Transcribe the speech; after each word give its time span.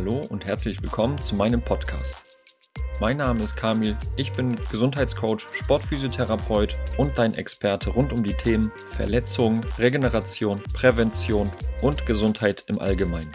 Hallo 0.00 0.22
und 0.30 0.46
herzlich 0.46 0.80
willkommen 0.80 1.18
zu 1.18 1.34
meinem 1.34 1.60
Podcast. 1.60 2.24
Mein 3.00 3.18
Name 3.18 3.42
ist 3.42 3.54
Kamil, 3.54 3.98
ich 4.16 4.32
bin 4.32 4.58
Gesundheitscoach, 4.70 5.46
Sportphysiotherapeut 5.52 6.74
und 6.96 7.18
dein 7.18 7.34
Experte 7.34 7.90
rund 7.90 8.10
um 8.10 8.22
die 8.22 8.32
Themen 8.32 8.72
Verletzung, 8.86 9.60
Regeneration, 9.78 10.62
Prävention 10.72 11.52
und 11.82 12.06
Gesundheit 12.06 12.64
im 12.68 12.78
Allgemeinen. 12.78 13.30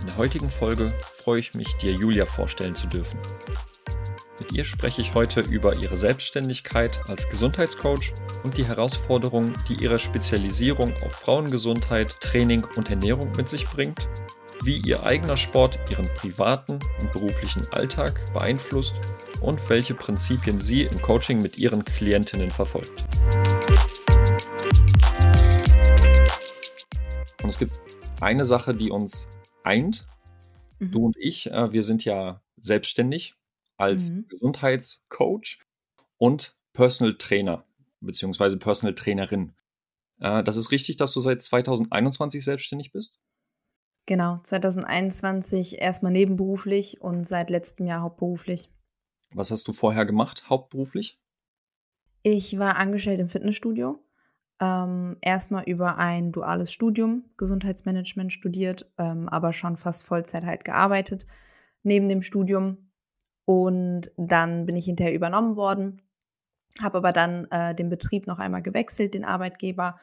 In 0.00 0.06
der 0.06 0.18
heutigen 0.18 0.50
Folge 0.50 0.92
freue 1.00 1.40
ich 1.40 1.54
mich, 1.54 1.74
dir 1.78 1.94
Julia 1.94 2.26
vorstellen 2.26 2.76
zu 2.76 2.86
dürfen. 2.86 3.18
Mit 4.44 4.52
ihr 4.52 4.64
spreche 4.66 5.00
ich 5.00 5.14
heute 5.14 5.40
über 5.40 5.78
ihre 5.78 5.96
Selbstständigkeit 5.96 7.00
als 7.08 7.30
Gesundheitscoach 7.30 8.12
und 8.42 8.58
die 8.58 8.66
Herausforderungen, 8.66 9.54
die 9.70 9.82
ihre 9.82 9.98
Spezialisierung 9.98 10.92
auf 11.02 11.12
Frauengesundheit, 11.12 12.20
Training 12.20 12.66
und 12.76 12.90
Ernährung 12.90 13.32
mit 13.38 13.48
sich 13.48 13.64
bringt, 13.64 14.06
wie 14.62 14.76
ihr 14.80 15.02
eigener 15.02 15.38
Sport 15.38 15.78
ihren 15.90 16.12
privaten 16.14 16.78
und 17.00 17.10
beruflichen 17.10 17.66
Alltag 17.72 18.20
beeinflusst 18.34 19.00
und 19.40 19.66
welche 19.70 19.94
Prinzipien 19.94 20.60
sie 20.60 20.82
im 20.82 21.00
Coaching 21.00 21.40
mit 21.40 21.56
ihren 21.56 21.82
Klientinnen 21.82 22.50
verfolgt. 22.50 23.02
Und 27.42 27.48
es 27.48 27.58
gibt 27.58 27.72
eine 28.20 28.44
Sache, 28.44 28.74
die 28.74 28.90
uns 28.90 29.26
eint. 29.62 30.04
Mhm. 30.80 30.90
Du 30.90 31.06
und 31.06 31.16
ich, 31.16 31.50
äh, 31.50 31.72
wir 31.72 31.82
sind 31.82 32.04
ja 32.04 32.42
selbstständig 32.60 33.36
als 33.76 34.10
mhm. 34.10 34.26
Gesundheitscoach 34.28 35.58
und 36.18 36.56
Personal 36.72 37.14
Trainer 37.14 37.64
beziehungsweise 38.04 38.58
Personal 38.58 38.94
Trainerin. 38.94 39.52
Äh, 40.20 40.44
das 40.44 40.56
ist 40.56 40.70
richtig, 40.70 40.96
dass 40.96 41.12
du 41.12 41.20
seit 41.20 41.42
2021 41.42 42.44
selbstständig 42.44 42.92
bist? 42.92 43.20
Genau, 44.06 44.38
2021 44.42 45.80
erstmal 45.80 46.12
nebenberuflich 46.12 47.00
und 47.00 47.26
seit 47.26 47.50
letztem 47.50 47.86
Jahr 47.86 48.02
hauptberuflich. 48.02 48.70
Was 49.32 49.50
hast 49.50 49.66
du 49.66 49.72
vorher 49.72 50.04
gemacht, 50.04 50.50
hauptberuflich? 50.50 51.18
Ich 52.22 52.58
war 52.58 52.76
angestellt 52.76 53.20
im 53.20 53.28
Fitnessstudio. 53.28 53.98
Ähm, 54.60 55.16
erstmal 55.20 55.64
über 55.64 55.98
ein 55.98 56.30
duales 56.32 56.72
Studium, 56.72 57.24
Gesundheitsmanagement 57.36 58.32
studiert, 58.32 58.90
ähm, 58.98 59.28
aber 59.28 59.52
schon 59.52 59.76
fast 59.76 60.04
Vollzeit 60.04 60.44
halt 60.44 60.64
gearbeitet 60.64 61.26
neben 61.82 62.08
dem 62.08 62.22
Studium 62.22 62.83
und 63.44 64.10
dann 64.16 64.66
bin 64.66 64.76
ich 64.76 64.86
hinterher 64.86 65.14
übernommen 65.14 65.56
worden, 65.56 66.02
habe 66.80 66.98
aber 66.98 67.12
dann 67.12 67.46
äh, 67.50 67.74
den 67.74 67.90
Betrieb 67.90 68.26
noch 68.26 68.38
einmal 68.38 68.62
gewechselt, 68.62 69.14
den 69.14 69.24
Arbeitgeber 69.24 69.98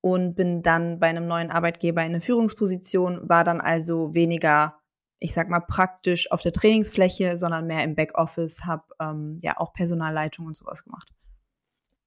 und 0.00 0.34
bin 0.34 0.62
dann 0.62 0.98
bei 0.98 1.08
einem 1.08 1.26
neuen 1.26 1.50
Arbeitgeber 1.50 2.02
in 2.02 2.08
eine 2.08 2.20
Führungsposition, 2.20 3.28
war 3.28 3.44
dann 3.44 3.60
also 3.60 4.14
weniger, 4.14 4.78
ich 5.18 5.34
sag 5.34 5.48
mal, 5.48 5.60
praktisch 5.60 6.30
auf 6.32 6.42
der 6.42 6.52
Trainingsfläche, 6.52 7.36
sondern 7.36 7.66
mehr 7.66 7.84
im 7.84 7.94
Backoffice, 7.94 8.64
habe 8.64 8.84
ähm, 9.00 9.38
ja 9.42 9.58
auch 9.58 9.72
Personalleitung 9.74 10.46
und 10.46 10.56
sowas 10.56 10.84
gemacht. 10.84 11.10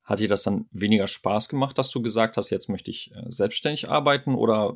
Hat 0.03 0.19
dir 0.19 0.27
das 0.27 0.43
dann 0.43 0.65
weniger 0.71 1.07
Spaß 1.07 1.47
gemacht, 1.47 1.77
dass 1.77 1.91
du 1.91 2.01
gesagt 2.01 2.35
hast, 2.35 2.49
jetzt 2.49 2.67
möchte 2.67 2.91
ich 2.91 3.13
äh, 3.15 3.23
selbstständig 3.27 3.89
arbeiten 3.89 4.35
oder 4.35 4.75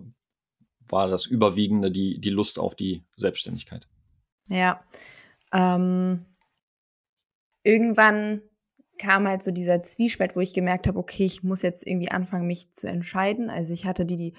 war 0.87 1.09
das 1.09 1.25
überwiegende 1.25 1.91
die, 1.91 2.19
die 2.21 2.29
Lust 2.29 2.59
auf 2.59 2.75
die 2.75 3.03
Selbstständigkeit? 3.15 3.87
Ja, 4.47 4.79
ähm, 5.53 6.25
irgendwann 7.63 8.41
kam 8.97 9.27
halt 9.27 9.43
so 9.43 9.51
dieser 9.51 9.81
Zwiespalt, 9.81 10.35
wo 10.35 10.39
ich 10.39 10.53
gemerkt 10.53 10.87
habe, 10.87 10.97
okay, 10.97 11.25
ich 11.25 11.43
muss 11.43 11.61
jetzt 11.61 11.85
irgendwie 11.85 12.09
anfangen, 12.09 12.47
mich 12.47 12.73
zu 12.73 12.87
entscheiden. 12.87 13.49
Also 13.49 13.73
ich 13.73 13.85
hatte 13.85 14.05
die, 14.05 14.17
die 14.17 14.33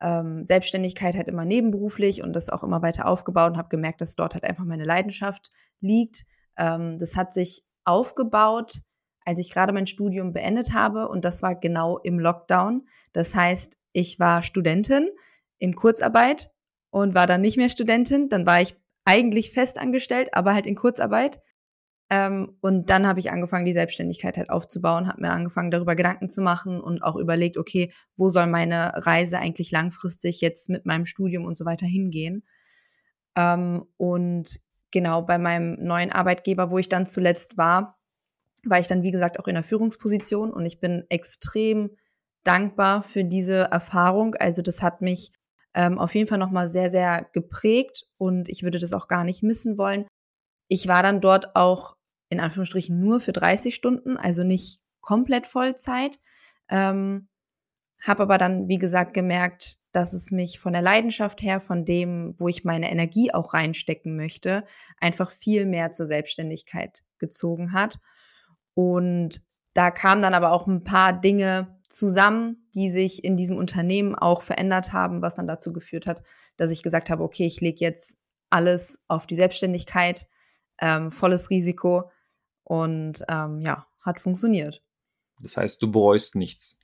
ähm, 0.00 0.44
Selbstständigkeit 0.44 1.14
halt 1.16 1.28
immer 1.28 1.44
nebenberuflich 1.44 2.22
und 2.22 2.32
das 2.32 2.50
auch 2.50 2.62
immer 2.62 2.82
weiter 2.82 3.06
aufgebaut 3.06 3.52
und 3.52 3.58
habe 3.58 3.68
gemerkt, 3.68 4.00
dass 4.00 4.16
dort 4.16 4.34
halt 4.34 4.44
einfach 4.44 4.64
meine 4.64 4.84
Leidenschaft 4.84 5.50
liegt. 5.80 6.26
Ähm, 6.56 6.98
das 6.98 7.16
hat 7.16 7.32
sich 7.32 7.64
aufgebaut, 7.84 8.80
als 9.24 9.40
ich 9.40 9.50
gerade 9.50 9.72
mein 9.72 9.86
Studium 9.86 10.32
beendet 10.32 10.74
habe 10.74 11.08
und 11.08 11.24
das 11.24 11.42
war 11.42 11.54
genau 11.54 11.98
im 11.98 12.18
Lockdown. 12.18 12.86
Das 13.12 13.34
heißt, 13.34 13.76
ich 13.92 14.20
war 14.20 14.42
Studentin 14.42 15.08
in 15.58 15.74
Kurzarbeit 15.74 16.50
und 16.90 17.14
war 17.14 17.26
dann 17.26 17.40
nicht 17.40 17.56
mehr 17.56 17.68
Studentin. 17.68 18.28
Dann 18.28 18.46
war 18.46 18.60
ich 18.60 18.76
eigentlich 19.04 19.52
festangestellt, 19.52 20.30
aber 20.32 20.54
halt 20.54 20.66
in 20.66 20.76
Kurzarbeit. 20.76 21.40
Ähm, 22.10 22.56
und 22.60 22.90
dann 22.90 23.06
habe 23.06 23.20
ich 23.20 23.30
angefangen, 23.30 23.64
die 23.64 23.72
Selbstständigkeit 23.72 24.36
halt 24.36 24.50
aufzubauen, 24.50 25.08
habe 25.08 25.22
mir 25.22 25.30
angefangen, 25.30 25.70
darüber 25.70 25.96
Gedanken 25.96 26.28
zu 26.28 26.42
machen 26.42 26.80
und 26.80 27.02
auch 27.02 27.16
überlegt, 27.16 27.56
okay, 27.56 27.92
wo 28.16 28.28
soll 28.28 28.46
meine 28.46 28.92
Reise 29.06 29.38
eigentlich 29.38 29.70
langfristig 29.70 30.40
jetzt 30.40 30.68
mit 30.68 30.86
meinem 30.86 31.06
Studium 31.06 31.44
und 31.44 31.56
so 31.56 31.64
weiter 31.64 31.86
hingehen. 31.86 32.44
Ähm, 33.36 33.84
und 33.96 34.60
genau 34.90 35.22
bei 35.22 35.38
meinem 35.38 35.76
neuen 35.82 36.12
Arbeitgeber, 36.12 36.70
wo 36.70 36.78
ich 36.78 36.88
dann 36.88 37.06
zuletzt 37.06 37.56
war, 37.56 37.98
war 38.64 38.80
ich 38.80 38.86
dann, 38.86 39.02
wie 39.02 39.10
gesagt, 39.12 39.38
auch 39.38 39.48
in 39.48 39.54
der 39.54 39.64
Führungsposition 39.64 40.52
und 40.52 40.64
ich 40.64 40.80
bin 40.80 41.04
extrem 41.08 41.90
dankbar 42.44 43.02
für 43.02 43.24
diese 43.24 43.68
Erfahrung. 43.70 44.34
Also 44.34 44.62
das 44.62 44.82
hat 44.82 45.00
mich 45.00 45.32
ähm, 45.74 45.98
auf 45.98 46.14
jeden 46.14 46.28
Fall 46.28 46.38
nochmal 46.38 46.68
sehr, 46.68 46.90
sehr 46.90 47.28
geprägt 47.32 48.06
und 48.16 48.48
ich 48.48 48.62
würde 48.62 48.78
das 48.78 48.92
auch 48.92 49.08
gar 49.08 49.24
nicht 49.24 49.42
missen 49.42 49.76
wollen. 49.76 50.06
Ich 50.68 50.88
war 50.88 51.02
dann 51.02 51.20
dort 51.20 51.56
auch 51.56 51.96
in 52.30 52.40
Anführungsstrichen 52.40 52.98
nur 52.98 53.20
für 53.20 53.32
30 53.32 53.74
Stunden, 53.74 54.16
also 54.16 54.44
nicht 54.44 54.80
komplett 55.00 55.46
Vollzeit. 55.46 56.18
Ähm, 56.68 57.28
habe 58.00 58.22
aber 58.22 58.38
dann, 58.38 58.68
wie 58.68 58.78
gesagt, 58.78 59.14
gemerkt, 59.14 59.78
dass 59.92 60.12
es 60.12 60.30
mich 60.30 60.58
von 60.58 60.74
der 60.74 60.82
Leidenschaft 60.82 61.40
her, 61.40 61.60
von 61.60 61.84
dem, 61.84 62.34
wo 62.38 62.48
ich 62.48 62.64
meine 62.64 62.90
Energie 62.90 63.32
auch 63.32 63.54
reinstecken 63.54 64.16
möchte, 64.16 64.66
einfach 65.00 65.30
viel 65.30 65.64
mehr 65.64 65.90
zur 65.90 66.06
Selbstständigkeit 66.06 67.02
gezogen 67.18 67.72
hat. 67.72 67.98
Und 68.74 69.40
da 69.72 69.90
kamen 69.90 70.20
dann 70.20 70.34
aber 70.34 70.52
auch 70.52 70.66
ein 70.66 70.84
paar 70.84 71.18
Dinge 71.18 71.73
zusammen, 71.94 72.66
die 72.74 72.90
sich 72.90 73.24
in 73.24 73.36
diesem 73.36 73.56
Unternehmen 73.56 74.14
auch 74.14 74.42
verändert 74.42 74.92
haben, 74.92 75.22
was 75.22 75.36
dann 75.36 75.46
dazu 75.46 75.72
geführt 75.72 76.06
hat, 76.06 76.22
dass 76.56 76.70
ich 76.70 76.82
gesagt 76.82 77.08
habe, 77.08 77.22
okay, 77.22 77.46
ich 77.46 77.60
lege 77.60 77.80
jetzt 77.80 78.16
alles 78.50 78.98
auf 79.08 79.26
die 79.26 79.36
Selbstständigkeit, 79.36 80.26
ähm, 80.80 81.10
volles 81.10 81.50
Risiko 81.50 82.10
und 82.64 83.24
ähm, 83.28 83.60
ja, 83.60 83.86
hat 84.00 84.20
funktioniert. 84.20 84.82
Das 85.40 85.56
heißt, 85.56 85.80
du 85.82 85.90
bereust 85.90 86.34
nichts? 86.34 86.78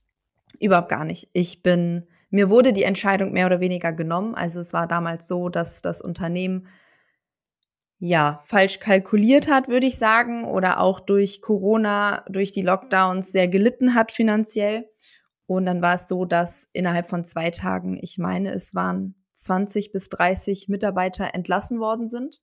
Überhaupt 0.59 0.89
gar 0.89 1.05
nicht. 1.05 1.29
Ich 1.33 1.63
bin, 1.63 2.07
mir 2.31 2.49
wurde 2.49 2.73
die 2.73 2.85
Entscheidung 2.85 3.33
mehr 3.33 3.47
oder 3.47 3.61
weniger 3.61 3.93
genommen. 3.93 4.35
Also 4.35 4.61
es 4.61 4.73
war 4.73 4.87
damals 4.87 5.27
so, 5.27 5.49
dass 5.49 5.83
das 5.83 6.01
Unternehmen 6.01 6.67
ja, 8.03 8.41
falsch 8.45 8.81
kalkuliert 8.81 9.49
hat, 9.49 9.69
würde 9.69 9.87
ich 9.87 9.99
sagen, 9.99 10.47
oder 10.47 10.81
auch 10.81 11.01
durch 11.01 11.43
Corona, 11.43 12.25
durch 12.31 12.51
die 12.51 12.63
Lockdowns 12.63 13.31
sehr 13.31 13.47
gelitten 13.47 13.95
hat 13.95 14.11
finanziell. 14.11 14.89
Und 15.47 15.67
dann 15.67 15.83
war 15.83 15.95
es 15.95 16.09
so, 16.09 16.25
dass 16.25 16.69
innerhalb 16.73 17.09
von 17.09 17.25
zwei 17.25 17.51
Tagen, 17.51 17.99
ich 18.01 18.17
meine, 18.17 18.55
es 18.55 18.75
waren 18.75 19.17
20 19.35 19.93
bis 19.93 20.09
30 20.09 20.69
Mitarbeiter 20.69 21.35
entlassen 21.35 21.79
worden 21.79 22.09
sind. 22.09 22.41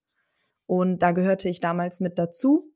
Und 0.68 1.02
da 1.02 1.12
gehörte 1.12 1.50
ich 1.50 1.60
damals 1.60 2.02
mit 2.02 2.20
dazu. 2.20 2.72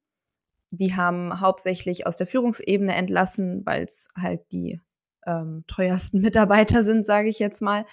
Die 0.71 0.95
haben 0.95 1.39
hauptsächlich 1.39 2.07
aus 2.07 2.17
der 2.17 2.27
Führungsebene 2.27 2.95
entlassen, 2.95 3.61
weil 3.63 3.83
es 3.83 4.07
halt 4.15 4.41
die 4.51 4.81
ähm, 5.27 5.65
teuersten 5.67 6.19
Mitarbeiter 6.21 6.83
sind, 6.83 7.05
sage 7.05 7.29
ich 7.29 7.37
jetzt 7.37 7.61
mal. 7.61 7.85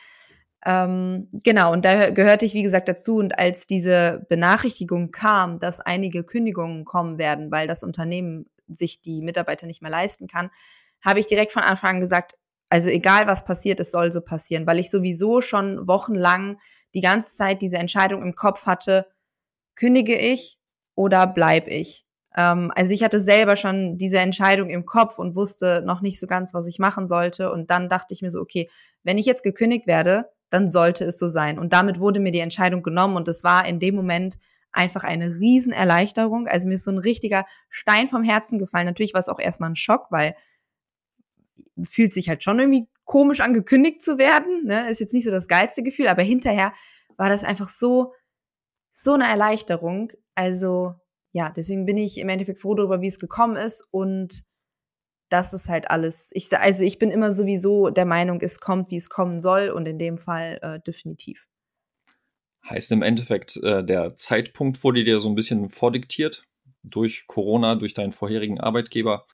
Ähm, 0.65 1.29
genau, 1.45 1.73
und 1.73 1.85
da 1.85 2.11
gehörte 2.11 2.45
ich, 2.45 2.55
wie 2.55 2.63
gesagt, 2.63 2.89
dazu. 2.89 3.17
Und 3.17 3.39
als 3.39 3.67
diese 3.67 4.27
Benachrichtigung 4.29 5.11
kam, 5.11 5.59
dass 5.59 5.81
einige 5.81 6.25
Kündigungen 6.25 6.85
kommen 6.85 7.19
werden, 7.19 7.51
weil 7.51 7.69
das 7.69 7.83
Unternehmen 7.83 8.47
sich 8.67 9.01
die 9.01 9.23
Mitarbeiter 9.23 9.67
nicht 9.67 9.83
mehr 9.83 9.91
leisten 9.91 10.27
kann, 10.27 10.51
habe 11.01 11.21
ich 11.21 11.27
direkt 11.27 11.53
von 11.53 11.63
Anfang 11.63 11.97
an 11.97 12.01
gesagt, 12.01 12.35
also 12.71 12.91
egal 12.91 13.27
was 13.27 13.45
passiert, 13.45 13.81
es 13.81 13.91
soll 13.91 14.13
so 14.13 14.21
passieren, 14.21 14.67
weil 14.67 14.79
ich 14.79 14.91
sowieso 14.91 15.41
schon 15.41 15.87
wochenlang 15.87 16.59
die 16.95 17.01
ganze 17.01 17.35
Zeit 17.35 17.63
diese 17.63 17.79
Entscheidung 17.79 18.23
im 18.23 18.35
Kopf 18.35 18.67
hatte, 18.67 19.07
kündige 19.75 20.17
ich 20.17 20.59
oder 20.95 21.27
bleib 21.27 21.69
ich. 21.69 22.05
Ähm, 22.37 22.73
also 22.75 22.93
ich 22.93 23.03
hatte 23.05 23.21
selber 23.21 23.57
schon 23.57 23.97
diese 23.97 24.19
Entscheidung 24.19 24.71
im 24.71 24.85
Kopf 24.85 25.19
und 25.19 25.35
wusste 25.35 25.83
noch 25.87 26.01
nicht 26.01 26.21
so 26.21 26.27
ganz, 26.27 26.53
was 26.53 26.67
ich 26.67 26.79
machen 26.79 27.07
sollte. 27.07 27.53
Und 27.53 27.71
dann 27.71 27.89
dachte 27.89 28.13
ich 28.13 28.23
mir 28.23 28.31
so, 28.31 28.41
okay, 28.41 28.69
wenn 29.03 29.19
ich 29.19 29.27
jetzt 29.27 29.43
gekündigt 29.43 29.87
werde, 29.87 30.29
dann 30.51 30.71
sollte 30.71 31.05
es 31.05 31.19
so 31.19 31.29
sein. 31.29 31.59
Und 31.59 31.73
damit 31.73 32.01
wurde 32.01 32.21
mir 32.21 32.33
die 32.33 32.41
Entscheidung 32.41 32.83
genommen 32.83 33.17
und 33.17 33.29
es 33.29 33.45
war 33.45 33.67
in 33.67 33.81
dem 33.81 33.95
Moment 33.95 34.39
einfach 34.73 35.05
eine 35.05 35.35
Riesenerleichterung. 35.35 36.47
Also 36.47 36.69
mir 36.69 36.75
ist 36.75 36.85
so 36.85 36.91
ein 36.91 36.99
richtiger 36.99 37.47
Stein 37.69 38.09
vom 38.09 38.23
Herzen 38.23 38.59
gefallen. 38.59 38.87
Natürlich 38.87 39.15
war 39.15 39.21
es 39.21 39.29
auch 39.29 39.41
erstmal 39.41 39.71
ein 39.71 39.77
Schock, 39.77 40.07
weil 40.11 40.35
fühlt 41.85 42.13
sich 42.13 42.29
halt 42.29 42.43
schon 42.43 42.59
irgendwie 42.59 42.89
komisch 43.05 43.41
an, 43.41 43.55
gekündigt 43.55 44.03
zu 44.03 44.19
werden. 44.19 44.65
Ne? 44.65 44.89
Ist 44.91 45.01
jetzt 45.01 45.15
nicht 45.15 45.25
so 45.25 45.31
das 45.31 45.49
geilste 45.49 45.83
Gefühl, 45.83 46.09
aber 46.09 46.23
hinterher 46.23 46.73
war 47.17 47.29
das 47.29 47.45
einfach 47.45 47.69
so, 47.69 48.13
so 48.91 49.15
eine 49.15 49.27
Erleichterung. 49.27 50.13
Also 50.35 50.95
ja, 51.33 51.51
deswegen 51.51 51.87
bin 51.87 51.97
ich 51.97 52.19
im 52.19 52.29
Endeffekt 52.29 52.61
froh 52.61 52.75
darüber, 52.75 53.01
wie 53.01 53.09
es 53.09 53.19
gekommen 53.19 53.57
ist 53.57 53.87
und 53.91 54.45
das 55.29 55.53
ist 55.53 55.69
halt 55.69 55.91
alles. 55.91 56.31
Ich, 56.33 56.57
also 56.57 56.85
ich 56.85 56.99
bin 56.99 57.11
immer 57.11 57.33
sowieso 57.33 57.91
der 57.91 58.05
Meinung, 58.05 58.41
es 58.41 58.61
kommt, 58.61 58.91
wie 58.91 58.97
es 58.97 59.11
kommen 59.11 59.39
soll 59.41 59.71
und 59.71 59.87
in 59.87 59.99
dem 59.99 60.19
Fall 60.19 60.59
äh, 60.63 60.81
definitiv. 60.81 61.47
Heißt 62.69 62.93
im 62.93 63.03
Endeffekt, 63.03 63.57
äh, 63.59 63.85
der 63.85 64.15
Zeitpunkt 64.17 64.83
wurde 64.85 65.05
dir 65.05 65.21
so 65.21 65.29
ein 65.29 65.35
bisschen 65.35 65.71
vordiktiert 65.71 66.45
durch 66.83 67.27
Corona, 67.27 67.75
durch 67.75 67.95
deinen 67.95 68.13
vorherigen 68.13 68.61
Arbeitgeber. 68.61 69.27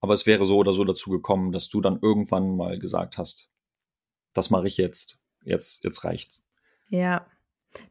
Aber 0.00 0.14
es 0.14 0.26
wäre 0.26 0.44
so 0.44 0.58
oder 0.58 0.72
so 0.72 0.84
dazu 0.84 1.10
gekommen, 1.10 1.52
dass 1.52 1.68
du 1.68 1.80
dann 1.80 1.98
irgendwann 2.00 2.56
mal 2.56 2.78
gesagt 2.78 3.18
hast, 3.18 3.50
das 4.32 4.50
mache 4.50 4.66
ich 4.66 4.76
jetzt, 4.76 5.18
jetzt, 5.44 5.84
jetzt 5.84 6.04
reicht's. 6.04 6.42
Ja, 6.88 7.26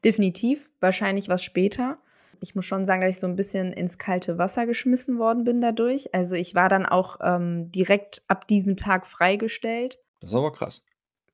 definitiv. 0.03 0.69
Wahrscheinlich 0.79 1.29
was 1.29 1.43
später. 1.43 1.99
Ich 2.39 2.55
muss 2.55 2.65
schon 2.65 2.85
sagen, 2.85 3.01
dass 3.01 3.11
ich 3.11 3.19
so 3.19 3.27
ein 3.27 3.35
bisschen 3.35 3.73
ins 3.73 3.97
kalte 3.97 4.37
Wasser 4.37 4.65
geschmissen 4.65 5.19
worden 5.19 5.43
bin 5.43 5.61
dadurch. 5.61 6.13
Also 6.13 6.35
ich 6.35 6.55
war 6.55 6.69
dann 6.69 6.85
auch 6.85 7.17
ähm, 7.21 7.71
direkt 7.71 8.23
ab 8.27 8.47
diesem 8.47 8.77
Tag 8.77 9.05
freigestellt. 9.05 9.99
Das 10.19 10.31
ist 10.31 10.35
aber 10.35 10.51
krass. 10.51 10.83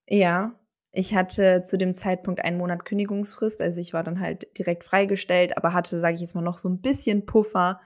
Ja, 0.07 0.55
ich 0.91 1.15
hatte 1.15 1.63
zu 1.63 1.77
dem 1.77 1.93
Zeitpunkt 1.93 2.43
einen 2.43 2.57
Monat 2.57 2.85
Kündigungsfrist, 2.85 3.61
also 3.61 3.79
ich 3.79 3.93
war 3.93 4.03
dann 4.03 4.19
halt 4.19 4.57
direkt 4.57 4.83
freigestellt, 4.83 5.55
aber 5.57 5.73
hatte, 5.73 5.99
sage 5.99 6.15
ich 6.15 6.21
jetzt 6.21 6.33
mal, 6.33 6.41
noch 6.41 6.57
so 6.57 6.69
ein 6.69 6.81
bisschen 6.81 7.25
Puffer, 7.25 7.81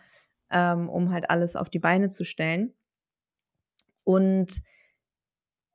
ähm, 0.50 0.88
um 0.88 1.12
halt 1.12 1.30
alles 1.30 1.56
auf 1.56 1.70
die 1.70 1.80
Beine 1.80 2.10
zu 2.10 2.24
stellen. 2.24 2.74
Und 4.04 4.62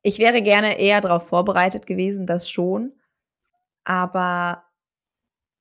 ich 0.02 0.18
wäre 0.18 0.40
gerne 0.40 0.78
eher 0.78 1.00
darauf 1.00 1.28
vorbereitet 1.28 1.86
gewesen, 1.86 2.26
das 2.26 2.48
schon. 2.48 2.92
Aber 3.84 4.64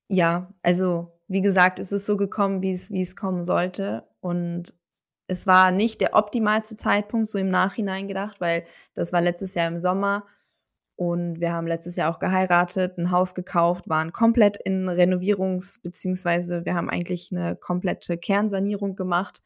ja, 0.08 0.54
also 0.62 1.15
wie 1.28 1.40
gesagt, 1.40 1.78
es 1.78 1.92
ist 1.92 2.06
so 2.06 2.16
gekommen, 2.16 2.62
wie 2.62 2.72
es, 2.72 2.90
wie 2.90 3.02
es 3.02 3.16
kommen 3.16 3.44
sollte. 3.44 4.08
Und 4.20 4.74
es 5.28 5.46
war 5.46 5.72
nicht 5.72 6.00
der 6.00 6.14
optimalste 6.14 6.76
Zeitpunkt, 6.76 7.28
so 7.28 7.38
im 7.38 7.48
Nachhinein 7.48 8.08
gedacht, 8.08 8.40
weil 8.40 8.64
das 8.94 9.12
war 9.12 9.20
letztes 9.20 9.54
Jahr 9.54 9.68
im 9.68 9.78
Sommer 9.78 10.24
und 10.96 11.40
wir 11.40 11.52
haben 11.52 11.66
letztes 11.66 11.96
Jahr 11.96 12.12
auch 12.12 12.18
geheiratet, 12.18 12.96
ein 12.96 13.10
Haus 13.10 13.34
gekauft, 13.34 13.88
waren 13.88 14.12
komplett 14.12 14.56
in 14.56 14.88
Renovierungs- 14.88 15.82
beziehungsweise 15.82 16.64
wir 16.64 16.74
haben 16.74 16.88
eigentlich 16.88 17.30
eine 17.30 17.54
komplette 17.54 18.16
Kernsanierung 18.16 18.96
gemacht. 18.96 19.42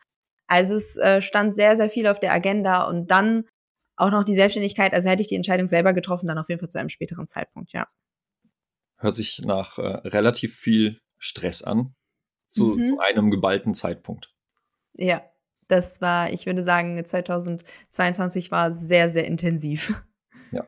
Also 0.47 0.77
es 0.77 0.97
äh, 0.97 1.21
stand 1.21 1.57
sehr, 1.57 1.77
sehr 1.77 1.91
viel 1.91 2.07
auf 2.07 2.21
der 2.21 2.33
Agenda 2.33 2.89
und 2.89 3.11
dann 3.11 3.49
auch 3.97 4.11
noch 4.11 4.23
die 4.23 4.37
Selbstständigkeit. 4.37 4.93
Also 4.93 5.11
hätte 5.11 5.23
ich 5.23 5.29
die 5.29 5.35
Entscheidung 5.35 5.67
selber 5.67 5.93
getroffen, 5.93 6.29
dann 6.29 6.39
auf 6.39 6.49
jeden 6.49 6.61
Fall 6.61 6.71
zu 6.71 6.79
einem 6.79 6.89
späteren 6.89 7.27
Zeitpunkt, 7.27 7.73
ja. 7.73 7.89
Hört 8.99 9.17
sich 9.17 9.41
nach 9.41 9.79
äh, 9.79 9.83
relativ 9.83 10.57
viel 10.57 11.01
Stress 11.21 11.63
an, 11.63 11.95
zu, 12.49 12.75
mhm. 12.75 12.91
zu 12.91 12.99
einem 12.99 13.31
geballten 13.31 13.75
Zeitpunkt. 13.75 14.35
Ja, 14.95 15.23
das 15.69 16.01
war, 16.01 16.33
ich 16.33 16.47
würde 16.47 16.65
sagen, 16.65 17.03
2022 17.05 18.51
war 18.51 18.73
sehr, 18.73 19.09
sehr 19.09 19.27
intensiv. 19.27 20.03
Ja. 20.51 20.67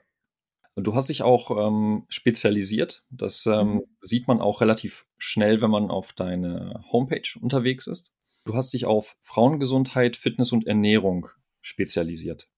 Du 0.76 0.94
hast 0.94 1.08
dich 1.08 1.22
auch 1.22 1.50
ähm, 1.50 2.04
spezialisiert. 2.08 3.04
Das 3.10 3.46
ähm, 3.46 3.74
mhm. 3.74 3.82
sieht 4.00 4.28
man 4.28 4.40
auch 4.40 4.60
relativ 4.60 5.06
schnell, 5.18 5.60
wenn 5.60 5.70
man 5.70 5.90
auf 5.90 6.12
deine 6.12 6.84
Homepage 6.92 7.28
unterwegs 7.40 7.88
ist. 7.88 8.12
Du 8.44 8.54
hast 8.54 8.72
dich 8.72 8.86
auf 8.86 9.16
Frauengesundheit, 9.22 10.16
Fitness 10.16 10.52
und 10.52 10.66
Ernährung 10.66 11.28
spezialisiert. 11.60 12.48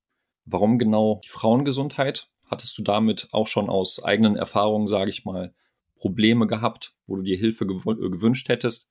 Warum 0.45 0.79
genau 0.79 1.21
die 1.25 1.29
Frauengesundheit? 1.29 2.31
Hattest 2.45 2.77
du 2.77 2.83
damit 2.83 3.29
auch 3.33 3.47
schon 3.47 3.71
aus 3.71 4.03
eigenen 4.03 4.37
Erfahrungen, 4.37 4.87
sage 4.87 5.11
ich 5.11 5.25
mal, 5.25 5.55
Probleme 5.97 6.47
gehabt, 6.47 6.94
wo 7.07 7.17
du 7.17 7.23
dir 7.23 7.37
Hilfe 7.37 7.67
gew 7.67 7.93
äh, 7.93 8.11
gewünscht 8.11 8.49
hättest? 8.49 8.89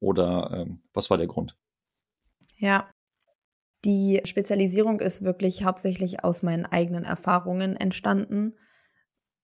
Oder 0.00 0.50
ähm, 0.52 0.82
was 0.92 1.10
war 1.10 1.18
der 1.18 1.26
Grund? 1.26 1.56
Ja, 2.56 2.90
die 3.84 4.22
Spezialisierung 4.24 5.00
ist 5.00 5.24
wirklich 5.24 5.64
hauptsächlich 5.64 6.24
aus 6.24 6.42
meinen 6.42 6.64
eigenen 6.64 7.04
Erfahrungen 7.04 7.76
entstanden, 7.76 8.54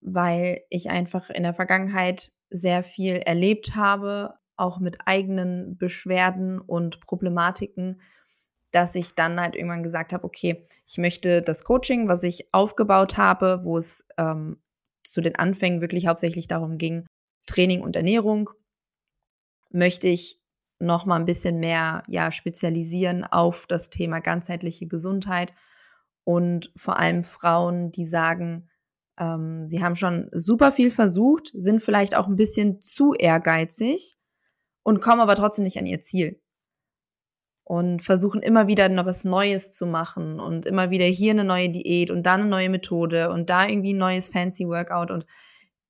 weil 0.01 0.61
ich 0.69 0.89
einfach 0.89 1.29
in 1.29 1.43
der 1.43 1.53
Vergangenheit 1.53 2.31
sehr 2.49 2.83
viel 2.83 3.17
erlebt 3.17 3.75
habe, 3.75 4.35
auch 4.55 4.79
mit 4.79 4.97
eigenen 5.05 5.77
Beschwerden 5.77 6.59
und 6.59 7.01
Problematiken, 7.01 8.01
dass 8.71 8.95
ich 8.95 9.15
dann 9.15 9.39
halt 9.39 9.55
irgendwann 9.55 9.83
gesagt 9.83 10.13
habe, 10.13 10.23
okay, 10.23 10.67
ich 10.87 10.97
möchte 10.97 11.41
das 11.41 11.63
Coaching, 11.63 12.07
was 12.07 12.23
ich 12.23 12.47
aufgebaut 12.51 13.17
habe, 13.17 13.61
wo 13.63 13.77
es 13.77 14.05
ähm, 14.17 14.57
zu 15.03 15.21
den 15.21 15.35
Anfängen 15.35 15.81
wirklich 15.81 16.07
hauptsächlich 16.07 16.47
darum 16.47 16.77
ging, 16.77 17.05
Training 17.45 17.81
und 17.81 17.95
Ernährung, 17.95 18.49
möchte 19.69 20.07
ich 20.07 20.39
noch 20.79 21.05
mal 21.05 21.17
ein 21.17 21.25
bisschen 21.25 21.59
mehr 21.59 22.03
ja 22.07 22.31
spezialisieren 22.31 23.23
auf 23.23 23.67
das 23.67 23.89
Thema 23.89 24.19
ganzheitliche 24.19 24.87
Gesundheit 24.87 25.53
und 26.23 26.71
vor 26.75 26.97
allem 26.97 27.23
Frauen, 27.23 27.91
die 27.91 28.05
sagen, 28.05 28.69
ähm, 29.19 29.65
sie 29.65 29.83
haben 29.83 29.95
schon 29.95 30.29
super 30.31 30.71
viel 30.71 30.91
versucht, 30.91 31.51
sind 31.53 31.81
vielleicht 31.81 32.15
auch 32.15 32.27
ein 32.27 32.35
bisschen 32.35 32.81
zu 32.81 33.13
ehrgeizig 33.13 34.15
und 34.83 35.01
kommen 35.01 35.21
aber 35.21 35.35
trotzdem 35.35 35.63
nicht 35.63 35.77
an 35.77 35.85
ihr 35.85 36.01
Ziel. 36.01 36.41
Und 37.63 38.03
versuchen 38.03 38.41
immer 38.41 38.67
wieder 38.67 38.89
noch 38.89 39.05
was 39.05 39.23
Neues 39.23 39.75
zu 39.75 39.85
machen 39.85 40.39
und 40.39 40.65
immer 40.65 40.89
wieder 40.89 41.05
hier 41.05 41.31
eine 41.31 41.45
neue 41.45 41.69
Diät 41.69 42.11
und 42.11 42.23
da 42.23 42.33
eine 42.33 42.45
neue 42.45 42.69
Methode 42.69 43.29
und 43.29 43.49
da 43.49 43.67
irgendwie 43.67 43.93
ein 43.93 43.99
neues 43.99 44.29
fancy 44.29 44.67
Workout 44.67 45.09
und 45.09 45.25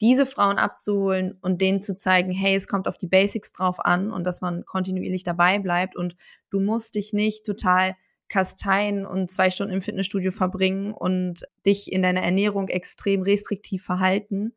diese 0.01 0.25
Frauen 0.25 0.57
abzuholen 0.57 1.38
und 1.42 1.62
denen 1.62 1.80
zu 1.80 1.95
zeigen, 1.95 2.31
hey, 2.31 2.56
es 2.56 2.68
kommt 2.68 2.88
auf 2.88 2.98
die 2.98 3.07
Basics 3.07 3.51
drauf 3.51 3.80
an 3.80 4.12
und 4.12 4.25
dass 4.25 4.42
man 4.42 4.65
kontinuierlich 4.65 5.24
dabei 5.24 5.59
bleibt 5.59 5.95
und 5.95 6.15
du 6.50 6.59
musst 6.59 6.95
dich 6.95 7.13
nicht 7.13 7.45
total 7.45 7.95
kasteien 8.27 9.06
und 9.06 9.30
zwei 9.30 9.50
Stunden 9.50 9.74
im 9.74 9.81
Fitnessstudio 9.81 10.31
verbringen 10.31 10.94
und 10.94 11.44
dich 11.65 11.92
in 11.92 12.01
deiner 12.01 12.21
Ernährung 12.21 12.68
extrem 12.69 13.21
restriktiv 13.21 13.83
verhalten, 13.83 14.53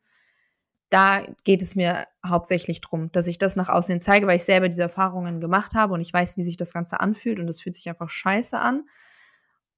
da 0.90 1.26
geht 1.42 1.60
es 1.60 1.74
mir 1.74 2.06
hauptsächlich 2.24 2.80
drum, 2.80 3.10
dass 3.10 3.26
ich 3.26 3.38
das 3.38 3.56
nach 3.56 3.68
außen 3.68 4.00
zeige, 4.00 4.28
weil 4.28 4.36
ich 4.36 4.44
selber 4.44 4.68
diese 4.68 4.82
Erfahrungen 4.82 5.40
gemacht 5.40 5.74
habe 5.74 5.92
und 5.92 6.00
ich 6.00 6.12
weiß, 6.12 6.36
wie 6.36 6.44
sich 6.44 6.56
das 6.56 6.72
Ganze 6.72 7.00
anfühlt 7.00 7.40
und 7.40 7.48
es 7.48 7.60
fühlt 7.60 7.74
sich 7.74 7.88
einfach 7.88 8.08
scheiße 8.08 8.56
an. 8.56 8.84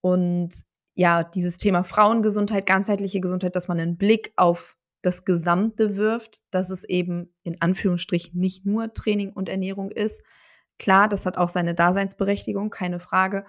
Und 0.03 0.51
ja, 0.95 1.25
dieses 1.25 1.57
Thema 1.57 1.85
Frauengesundheit, 1.85 2.67
ganzheitliche 2.67 3.21
Gesundheit, 3.21 3.57
dass 3.57 3.67
man 3.67 3.81
einen 3.81 3.97
Blick 3.97 4.35
auf 4.37 4.76
das 5.07 5.25
Gesamte 5.25 5.97
wirft, 5.97 6.43
dass 6.51 6.71
es 6.71 6.83
eben 6.83 7.33
in 7.45 7.63
Anführungsstrichen 7.63 8.41
nicht 8.41 8.67
nur 8.67 8.93
Training 8.93 9.33
und 9.33 9.49
Ernährung 9.49 9.93
ist. 9.93 10.25
Klar, 10.81 11.09
das 11.09 11.27
hat 11.27 11.37
auch 11.39 11.49
seine 11.49 11.77
Daseinsberechtigung, 11.77 12.71
keine 12.71 12.99
Frage. 12.99 13.47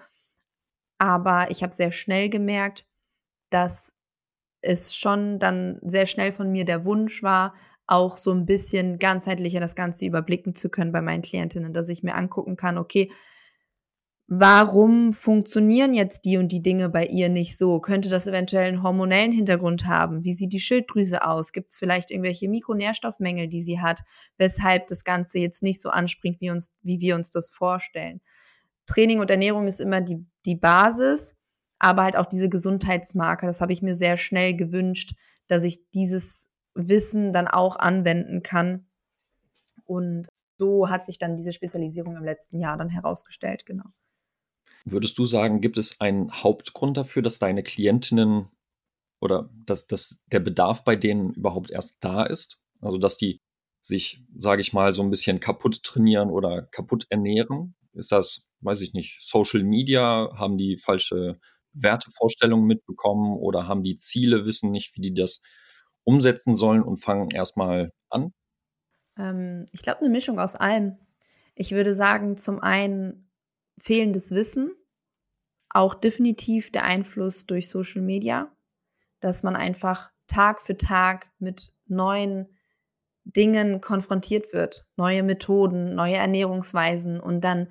Aber 0.98 1.50
ich 1.50 1.64
habe 1.64 1.74
sehr 1.74 1.90
schnell 1.90 2.28
gemerkt, 2.28 2.86
dass 3.50 3.92
es 4.60 4.94
schon 4.94 5.40
dann 5.40 5.80
sehr 5.82 6.06
schnell 6.06 6.30
von 6.30 6.52
mir 6.52 6.64
der 6.64 6.84
Wunsch 6.84 7.24
war, 7.24 7.54
auch 7.88 8.18
so 8.18 8.30
ein 8.30 8.46
bisschen 8.46 9.00
ganzheitlicher 9.00 9.58
das 9.58 9.74
Ganze 9.74 10.06
überblicken 10.06 10.54
zu 10.54 10.68
können 10.68 10.92
bei 10.92 11.02
meinen 11.02 11.22
Klientinnen, 11.22 11.72
dass 11.72 11.88
ich 11.88 12.04
mir 12.04 12.14
angucken 12.14 12.54
kann, 12.54 12.78
okay, 12.78 13.10
warum 14.28 15.12
funktionieren 15.12 15.94
jetzt 15.94 16.24
die 16.24 16.36
und 16.36 16.52
die 16.52 16.62
Dinge 16.62 16.88
bei 16.88 17.06
ihr 17.06 17.28
nicht 17.28 17.58
so? 17.58 17.80
Könnte 17.80 18.08
das 18.08 18.26
eventuell 18.26 18.68
einen 18.68 18.82
hormonellen 18.82 19.32
Hintergrund 19.32 19.86
haben? 19.86 20.22
Wie 20.22 20.34
sieht 20.34 20.52
die 20.52 20.60
Schilddrüse 20.60 21.26
aus? 21.26 21.52
Gibt 21.52 21.70
es 21.70 21.76
vielleicht 21.76 22.10
irgendwelche 22.10 22.48
Mikronährstoffmängel, 22.48 23.48
die 23.48 23.62
sie 23.62 23.80
hat, 23.80 24.02
weshalb 24.36 24.86
das 24.86 25.02
Ganze 25.04 25.38
jetzt 25.38 25.62
nicht 25.62 25.80
so 25.80 25.88
anspringt, 25.88 26.40
wie, 26.40 26.50
uns, 26.50 26.72
wie 26.82 27.00
wir 27.00 27.16
uns 27.16 27.30
das 27.30 27.50
vorstellen? 27.50 28.20
Training 28.86 29.20
und 29.20 29.30
Ernährung 29.30 29.66
ist 29.66 29.80
immer 29.80 30.00
die, 30.00 30.24
die 30.44 30.56
Basis 30.56 31.34
aber 31.78 32.02
halt 32.02 32.16
auch 32.16 32.26
diese 32.26 32.48
Gesundheitsmarker. 32.48 33.46
Das 33.46 33.60
habe 33.60 33.72
ich 33.72 33.82
mir 33.82 33.94
sehr 33.94 34.16
schnell 34.16 34.54
gewünscht, 34.54 35.14
dass 35.46 35.62
ich 35.62 35.88
dieses 35.90 36.48
Wissen 36.74 37.32
dann 37.32 37.48
auch 37.48 37.76
anwenden 37.76 38.42
kann. 38.42 38.86
Und 39.84 40.28
so 40.58 40.90
hat 40.90 41.06
sich 41.06 41.18
dann 41.18 41.36
diese 41.36 41.52
Spezialisierung 41.52 42.16
im 42.16 42.24
letzten 42.24 42.58
Jahr 42.58 42.76
dann 42.76 42.88
herausgestellt, 42.88 43.64
genau. 43.64 43.90
Würdest 44.84 45.18
du 45.18 45.26
sagen, 45.26 45.60
gibt 45.60 45.78
es 45.78 46.00
einen 46.00 46.32
Hauptgrund 46.32 46.96
dafür, 46.96 47.22
dass 47.22 47.38
deine 47.38 47.62
Klientinnen 47.62 48.48
oder 49.20 49.50
dass, 49.66 49.86
dass 49.86 50.22
der 50.26 50.40
Bedarf 50.40 50.84
bei 50.84 50.96
denen 50.96 51.34
überhaupt 51.34 51.70
erst 51.70 52.04
da 52.04 52.24
ist? 52.24 52.58
Also, 52.80 52.98
dass 52.98 53.16
die 53.16 53.40
sich, 53.80 54.22
sage 54.34 54.60
ich 54.60 54.72
mal, 54.72 54.94
so 54.94 55.02
ein 55.02 55.10
bisschen 55.10 55.40
kaputt 55.40 55.82
trainieren 55.82 56.30
oder 56.30 56.62
kaputt 56.62 57.06
ernähren? 57.10 57.74
Ist 57.92 58.12
das, 58.12 58.48
weiß 58.60 58.80
ich 58.82 58.92
nicht, 58.92 59.18
Social 59.22 59.64
Media? 59.64 60.30
Haben 60.36 60.58
die 60.58 60.78
falsche 60.78 61.40
Wertevorstellungen 61.72 62.66
mitbekommen 62.66 63.36
oder 63.36 63.66
haben 63.66 63.82
die 63.82 63.96
Ziele, 63.96 64.44
wissen 64.44 64.70
nicht, 64.70 64.94
wie 64.96 65.00
die 65.00 65.14
das 65.14 65.40
umsetzen 66.04 66.54
sollen 66.54 66.82
und 66.82 66.98
fangen 66.98 67.30
erstmal 67.30 67.92
an? 68.08 68.32
Ähm, 69.18 69.66
ich 69.72 69.82
glaube, 69.82 70.00
eine 70.00 70.08
Mischung 70.08 70.38
aus 70.38 70.54
allem. 70.54 70.96
Ich 71.54 71.72
würde 71.72 71.92
sagen, 71.92 72.36
zum 72.36 72.60
einen 72.60 73.27
fehlendes 73.78 74.30
Wissen, 74.30 74.72
auch 75.70 75.94
definitiv 75.94 76.70
der 76.72 76.84
Einfluss 76.84 77.46
durch 77.46 77.68
Social 77.68 78.02
Media, 78.02 78.54
dass 79.20 79.42
man 79.42 79.56
einfach 79.56 80.10
Tag 80.26 80.62
für 80.62 80.76
Tag 80.76 81.30
mit 81.38 81.72
neuen 81.86 82.48
Dingen 83.24 83.80
konfrontiert 83.80 84.52
wird, 84.52 84.86
neue 84.96 85.22
Methoden, 85.22 85.94
neue 85.94 86.16
Ernährungsweisen 86.16 87.20
und 87.20 87.42
dann 87.42 87.68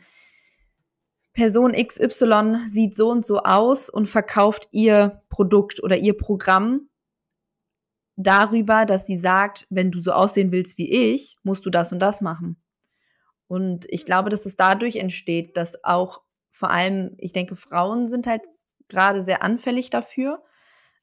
Person 1.33 1.73
XY 1.73 2.57
sieht 2.67 2.95
so 2.95 3.11
und 3.11 3.25
so 3.25 3.39
aus 3.39 3.89
und 3.89 4.07
verkauft 4.07 4.67
ihr 4.71 5.21
Produkt 5.29 5.83
oder 5.83 5.95
ihr 5.97 6.17
Programm 6.17 6.89
darüber, 8.15 8.85
dass 8.85 9.05
sie 9.05 9.19
sagt, 9.19 9.67
wenn 9.69 9.91
du 9.91 10.01
so 10.01 10.11
aussehen 10.11 10.51
willst 10.51 10.77
wie 10.79 11.13
ich, 11.13 11.37
musst 11.43 11.65
du 11.65 11.69
das 11.69 11.93
und 11.93 11.99
das 11.99 12.21
machen. 12.21 12.57
Und 13.47 13.85
ich 13.89 14.05
glaube, 14.05 14.29
dass 14.29 14.45
es 14.45 14.55
dadurch 14.55 14.97
entsteht, 14.97 15.55
dass 15.57 15.83
auch 15.83 16.21
vor 16.51 16.69
allem, 16.71 17.15
ich 17.17 17.33
denke, 17.33 17.55
Frauen 17.55 18.07
sind 18.07 18.27
halt 18.27 18.41
gerade 18.89 19.23
sehr 19.23 19.43
anfällig 19.43 19.89
dafür, 19.89 20.43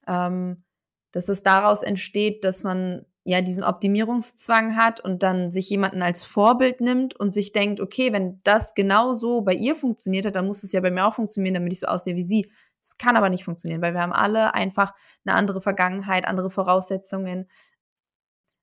ähm, 0.07 0.65
dass 1.13 1.29
es 1.29 1.43
daraus 1.43 1.83
entsteht, 1.83 2.45
dass 2.45 2.65
man 2.65 3.07
ja 3.25 3.41
diesen 3.41 3.65
Optimierungszwang 3.65 4.77
hat 4.77 5.01
und 5.01 5.23
dann 5.23 5.51
sich 5.51 5.71
jemanden 5.71 6.03
als 6.03 6.25
Vorbild 6.25 6.81
nimmt 6.81 7.19
und 7.19 7.31
sich 7.31 7.53
denkt, 7.53 7.81
okay, 7.81 8.13
wenn 8.13 8.41
das 8.45 8.75
genau 8.75 9.15
so 9.15 9.41
bei 9.41 9.55
ihr 9.55 9.77
funktioniert 9.77 10.27
hat, 10.27 10.35
dann 10.35 10.47
muss 10.47 10.63
es 10.63 10.73
ja 10.73 10.81
bei 10.81 10.91
mir 10.91 11.07
auch 11.07 11.15
funktionieren, 11.15 11.55
damit 11.55 11.73
ich 11.73 11.81
so 11.81 11.87
aussehe 11.87 12.17
wie 12.17 12.23
sie. 12.23 12.51
Es 12.81 12.99
kann 12.99 13.17
aber 13.17 13.31
nicht 13.31 13.45
funktionieren, 13.45 13.81
weil 13.81 13.95
wir 13.95 14.03
haben 14.03 14.13
alle 14.13 14.53
einfach 14.53 14.93
eine 15.25 15.37
andere 15.37 15.63
Vergangenheit, 15.63 16.27
andere 16.27 16.51
Voraussetzungen, 16.51 17.49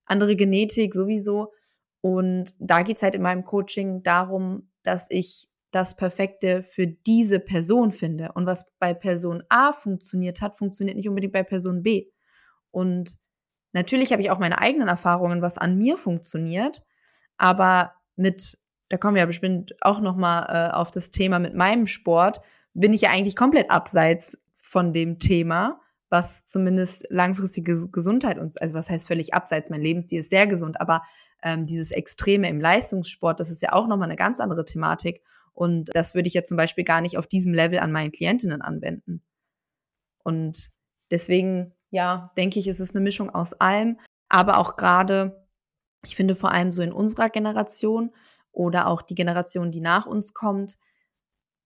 andere 0.05 0.35
Genetik 0.35 0.93
sowieso. 0.93 1.51
Und 2.01 2.55
da 2.59 2.81
geht's 2.81 3.03
halt 3.03 3.15
in 3.15 3.21
meinem 3.21 3.45
Coaching 3.45 4.03
darum, 4.03 4.69
dass 4.83 5.07
ich 5.09 5.47
das 5.71 5.95
Perfekte 5.95 6.63
für 6.63 6.87
diese 6.87 7.39
Person 7.39 7.91
finde. 7.91 8.31
Und 8.33 8.45
was 8.45 8.69
bei 8.79 8.93
Person 8.93 9.43
A 9.49 9.71
funktioniert 9.71 10.41
hat, 10.41 10.57
funktioniert 10.57 10.97
nicht 10.97 11.07
unbedingt 11.07 11.33
bei 11.33 11.43
Person 11.43 11.83
B. 11.83 12.07
Und 12.71 13.21
Natürlich 13.73 14.11
habe 14.11 14.21
ich 14.21 14.31
auch 14.31 14.39
meine 14.39 14.59
eigenen 14.59 14.87
Erfahrungen, 14.87 15.41
was 15.41 15.57
an 15.57 15.77
mir 15.77 15.97
funktioniert, 15.97 16.83
aber 17.37 17.93
mit, 18.15 18.57
da 18.89 18.97
kommen 18.97 19.15
wir 19.15 19.21
ja 19.21 19.27
bestimmt 19.27 19.73
auch 19.81 20.01
noch 20.01 20.15
mal 20.15 20.45
äh, 20.49 20.73
auf 20.73 20.91
das 20.91 21.11
Thema 21.11 21.39
mit 21.39 21.55
meinem 21.55 21.85
Sport, 21.87 22.41
bin 22.73 22.93
ich 22.93 23.01
ja 23.01 23.11
eigentlich 23.11 23.35
komplett 23.35 23.69
abseits 23.71 24.37
von 24.57 24.93
dem 24.93 25.19
Thema, 25.19 25.79
was 26.09 26.43
zumindest 26.43 27.05
langfristige 27.09 27.87
Gesundheit 27.89 28.37
uns, 28.37 28.57
also 28.57 28.75
was 28.75 28.89
heißt 28.89 29.07
völlig 29.07 29.33
abseits, 29.33 29.69
mein 29.69 29.81
Lebensstil 29.81 30.19
ist 30.19 30.29
sehr 30.29 30.47
gesund, 30.47 30.81
aber 30.81 31.03
ähm, 31.41 31.65
dieses 31.65 31.91
Extreme 31.91 32.49
im 32.49 32.59
Leistungssport, 32.59 33.39
das 33.39 33.49
ist 33.49 33.61
ja 33.61 33.73
auch 33.73 33.87
nochmal 33.87 34.09
eine 34.09 34.17
ganz 34.17 34.39
andere 34.39 34.65
Thematik. 34.65 35.21
Und 35.53 35.89
das 35.93 36.15
würde 36.15 36.27
ich 36.27 36.33
ja 36.33 36.43
zum 36.43 36.57
Beispiel 36.57 36.83
gar 36.83 37.01
nicht 37.01 37.17
auf 37.17 37.27
diesem 37.27 37.53
Level 37.53 37.79
an 37.79 37.91
meinen 37.91 38.11
Klientinnen 38.11 38.61
anwenden. 38.61 39.21
Und 40.23 40.69
deswegen 41.09 41.73
ja, 41.91 42.31
denke 42.37 42.57
ich, 42.57 42.67
ist 42.67 42.79
es 42.79 42.95
eine 42.95 43.03
Mischung 43.03 43.29
aus 43.29 43.53
allem. 43.53 43.99
Aber 44.29 44.57
auch 44.57 44.77
gerade, 44.77 45.45
ich 46.03 46.15
finde 46.15 46.35
vor 46.35 46.51
allem 46.51 46.71
so 46.71 46.81
in 46.81 46.93
unserer 46.93 47.29
Generation 47.29 48.11
oder 48.51 48.87
auch 48.87 49.01
die 49.01 49.15
Generation, 49.15 49.71
die 49.71 49.81
nach 49.81 50.05
uns 50.05 50.33
kommt, 50.33 50.77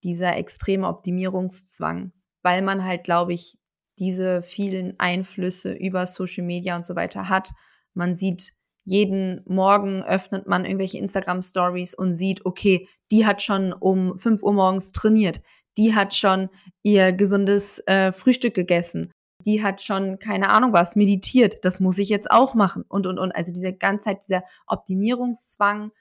dieser 0.03 0.35
extreme 0.35 0.87
Optimierungszwang, 0.87 2.11
weil 2.41 2.61
man 2.61 2.83
halt, 2.83 3.03
glaube 3.03 3.33
ich, 3.33 3.57
diese 3.97 4.41
vielen 4.41 4.99
Einflüsse 4.99 5.73
über 5.73 6.05
Social 6.05 6.43
Media 6.43 6.75
und 6.75 6.85
so 6.85 6.95
weiter 6.95 7.29
hat. 7.29 7.51
Man 7.93 8.13
sieht 8.13 8.53
jeden 8.85 9.41
Morgen 9.45 10.03
öffnet 10.03 10.47
man 10.47 10.63
irgendwelche 10.63 10.99
Instagram 10.99 11.41
Stories 11.41 11.93
und 11.93 12.13
sieht, 12.13 12.45
okay, 12.45 12.87
die 13.11 13.25
hat 13.25 13.41
schon 13.41 13.73
um 13.73 14.17
5 14.17 14.41
Uhr 14.43 14.53
morgens 14.53 14.91
trainiert, 14.91 15.41
die 15.77 15.93
hat 15.93 16.13
schon 16.13 16.49
ihr 16.83 17.11
gesundes 17.11 17.79
äh, 17.87 18.13
Frühstück 18.13 18.53
gegessen 18.53 19.11
die 19.45 19.63
hat 19.63 19.81
schon, 19.81 20.19
keine 20.19 20.49
Ahnung 20.49 20.73
was, 20.73 20.95
meditiert, 20.95 21.63
das 21.63 21.79
muss 21.79 21.99
ich 21.99 22.09
jetzt 22.09 22.31
auch 22.31 22.55
machen 22.55 22.83
und, 22.87 23.05
und, 23.05 23.19
und. 23.19 23.31
Also 23.33 23.53
diese 23.53 23.73
ganze 23.73 24.05
Zeit, 24.05 24.23
dieser 24.23 24.43
Optimierungszwang 24.67 25.91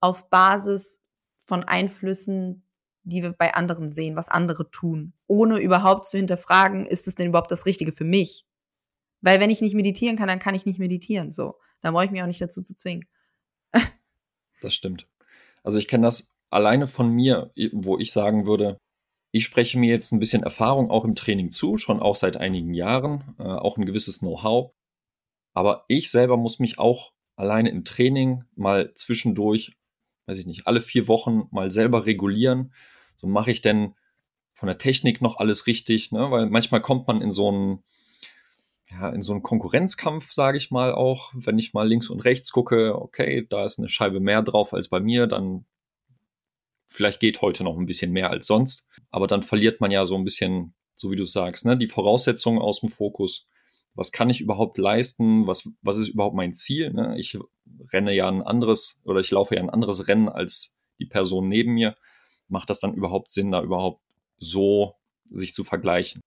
auf 0.00 0.30
Basis 0.30 1.00
von 1.44 1.62
Einflüssen, 1.64 2.66
die 3.02 3.22
wir 3.22 3.32
bei 3.32 3.54
anderen 3.54 3.88
sehen, 3.88 4.16
was 4.16 4.28
andere 4.28 4.70
tun, 4.70 5.12
ohne 5.26 5.58
überhaupt 5.58 6.06
zu 6.06 6.16
hinterfragen, 6.16 6.86
ist 6.86 7.06
es 7.06 7.14
denn 7.14 7.28
überhaupt 7.28 7.50
das 7.50 7.66
Richtige 7.66 7.92
für 7.92 8.04
mich? 8.04 8.46
Weil 9.20 9.40
wenn 9.40 9.50
ich 9.50 9.60
nicht 9.60 9.74
meditieren 9.74 10.16
kann, 10.16 10.28
dann 10.28 10.38
kann 10.38 10.54
ich 10.54 10.66
nicht 10.66 10.78
meditieren, 10.78 11.32
so. 11.32 11.56
Dann 11.86 11.94
brauche 11.94 12.06
ich 12.06 12.10
mich 12.10 12.20
auch 12.20 12.26
nicht 12.26 12.40
dazu 12.40 12.62
zu 12.62 12.74
zwingen. 12.74 13.06
das 14.60 14.74
stimmt. 14.74 15.06
Also 15.62 15.78
ich 15.78 15.86
kenne 15.86 16.04
das 16.04 16.32
alleine 16.50 16.88
von 16.88 17.10
mir, 17.12 17.52
wo 17.70 17.96
ich 17.96 18.10
sagen 18.10 18.44
würde, 18.44 18.76
ich 19.30 19.44
spreche 19.44 19.78
mir 19.78 19.88
jetzt 19.88 20.10
ein 20.10 20.18
bisschen 20.18 20.42
Erfahrung 20.42 20.90
auch 20.90 21.04
im 21.04 21.14
Training 21.14 21.52
zu, 21.52 21.78
schon 21.78 22.00
auch 22.00 22.16
seit 22.16 22.38
einigen 22.38 22.74
Jahren, 22.74 23.36
äh, 23.38 23.44
auch 23.44 23.76
ein 23.76 23.86
gewisses 23.86 24.18
Know-how. 24.18 24.72
Aber 25.54 25.84
ich 25.86 26.10
selber 26.10 26.36
muss 26.36 26.58
mich 26.58 26.80
auch 26.80 27.12
alleine 27.36 27.70
im 27.70 27.84
Training 27.84 28.42
mal 28.56 28.90
zwischendurch, 28.90 29.76
weiß 30.26 30.38
ich 30.38 30.46
nicht, 30.46 30.66
alle 30.66 30.80
vier 30.80 31.06
Wochen 31.06 31.44
mal 31.52 31.70
selber 31.70 32.04
regulieren. 32.04 32.74
So 33.14 33.28
mache 33.28 33.52
ich 33.52 33.62
denn 33.62 33.94
von 34.54 34.66
der 34.66 34.78
Technik 34.78 35.22
noch 35.22 35.38
alles 35.38 35.68
richtig, 35.68 36.10
ne? 36.10 36.32
weil 36.32 36.46
manchmal 36.46 36.82
kommt 36.82 37.06
man 37.06 37.22
in 37.22 37.30
so 37.30 37.46
einen, 37.46 37.84
ja, 38.90 39.08
in 39.10 39.22
so 39.22 39.32
einen 39.32 39.42
Konkurrenzkampf, 39.42 40.32
sage 40.32 40.56
ich 40.56 40.70
mal 40.70 40.92
auch. 40.94 41.32
Wenn 41.34 41.58
ich 41.58 41.74
mal 41.74 41.88
links 41.88 42.08
und 42.08 42.20
rechts 42.20 42.52
gucke, 42.52 43.00
okay, 43.00 43.46
da 43.48 43.64
ist 43.64 43.78
eine 43.78 43.88
Scheibe 43.88 44.20
mehr 44.20 44.42
drauf 44.42 44.72
als 44.72 44.88
bei 44.88 45.00
mir, 45.00 45.26
dann 45.26 45.66
Vielleicht 46.88 47.20
geht 47.20 47.42
heute 47.42 47.64
noch 47.64 47.76
ein 47.76 47.86
bisschen 47.86 48.12
mehr 48.12 48.30
als 48.30 48.46
sonst, 48.46 48.86
aber 49.10 49.26
dann 49.26 49.42
verliert 49.42 49.80
man 49.80 49.90
ja 49.90 50.06
so 50.06 50.14
ein 50.14 50.24
bisschen, 50.24 50.74
so 50.92 51.10
wie 51.10 51.16
du 51.16 51.24
sagst, 51.24 51.64
ne, 51.64 51.76
die 51.76 51.88
Voraussetzungen 51.88 52.60
aus 52.60 52.80
dem 52.80 52.90
Fokus. 52.90 53.48
Was 53.94 54.12
kann 54.12 54.30
ich 54.30 54.40
überhaupt 54.40 54.78
leisten? 54.78 55.46
Was, 55.46 55.68
was 55.82 55.96
ist 55.96 56.08
überhaupt 56.08 56.36
mein 56.36 56.54
Ziel? 56.54 56.92
Ne? 56.92 57.18
Ich 57.18 57.38
renne 57.92 58.14
ja 58.14 58.28
ein 58.28 58.42
anderes 58.42 59.00
oder 59.04 59.20
ich 59.20 59.30
laufe 59.30 59.54
ja 59.54 59.62
ein 59.62 59.70
anderes 59.70 60.06
Rennen 60.06 60.28
als 60.28 60.76
die 60.98 61.06
Person 61.06 61.48
neben 61.48 61.74
mir. 61.74 61.96
Macht 62.48 62.70
das 62.70 62.80
dann 62.80 62.94
überhaupt 62.94 63.30
Sinn, 63.30 63.50
da 63.50 63.62
überhaupt 63.62 64.02
so 64.38 64.94
sich 65.24 65.54
zu 65.54 65.64
vergleichen? 65.64 66.20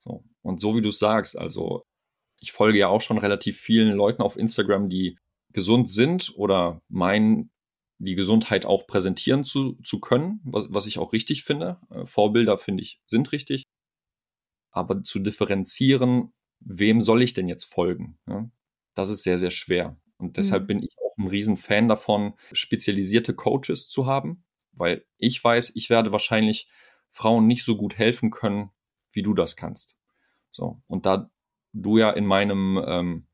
So. 0.00 0.24
Und 0.46 0.60
so 0.60 0.76
wie 0.76 0.80
du 0.80 0.92
sagst, 0.92 1.36
also 1.36 1.84
ich 2.38 2.52
folge 2.52 2.78
ja 2.78 2.86
auch 2.86 3.00
schon 3.00 3.18
relativ 3.18 3.58
vielen 3.58 3.90
Leuten 3.96 4.22
auf 4.22 4.36
Instagram, 4.36 4.88
die 4.88 5.18
gesund 5.52 5.90
sind 5.90 6.32
oder 6.36 6.80
meinen, 6.88 7.50
die 7.98 8.14
Gesundheit 8.14 8.64
auch 8.64 8.86
präsentieren 8.86 9.42
zu, 9.42 9.72
zu 9.82 9.98
können, 9.98 10.40
was, 10.44 10.68
was 10.70 10.86
ich 10.86 11.00
auch 11.00 11.12
richtig 11.12 11.42
finde. 11.42 11.80
Äh, 11.90 12.06
Vorbilder, 12.06 12.58
finde 12.58 12.84
ich, 12.84 13.00
sind 13.08 13.32
richtig. 13.32 13.64
Aber 14.70 15.02
zu 15.02 15.18
differenzieren, 15.18 16.32
wem 16.60 17.02
soll 17.02 17.22
ich 17.22 17.34
denn 17.34 17.48
jetzt 17.48 17.64
folgen? 17.64 18.16
Ja? 18.28 18.48
Das 18.94 19.08
ist 19.08 19.24
sehr, 19.24 19.38
sehr 19.38 19.50
schwer. 19.50 20.00
Und 20.16 20.36
deshalb 20.36 20.62
mhm. 20.64 20.66
bin 20.68 20.82
ich 20.84 20.94
auch 20.98 21.16
ein 21.18 21.26
Riesenfan 21.26 21.88
davon, 21.88 22.34
spezialisierte 22.52 23.34
Coaches 23.34 23.88
zu 23.88 24.06
haben, 24.06 24.44
weil 24.70 25.04
ich 25.16 25.42
weiß, 25.42 25.72
ich 25.74 25.90
werde 25.90 26.12
wahrscheinlich 26.12 26.68
Frauen 27.10 27.48
nicht 27.48 27.64
so 27.64 27.76
gut 27.76 27.98
helfen 27.98 28.30
können, 28.30 28.70
wie 29.10 29.22
du 29.22 29.34
das 29.34 29.56
kannst. 29.56 29.95
So, 30.56 30.80
und 30.86 31.04
da 31.04 31.30
du 31.74 31.98
ja 31.98 32.10
in 32.10 32.24
meinem 32.24 32.82
ähm, 32.82 33.26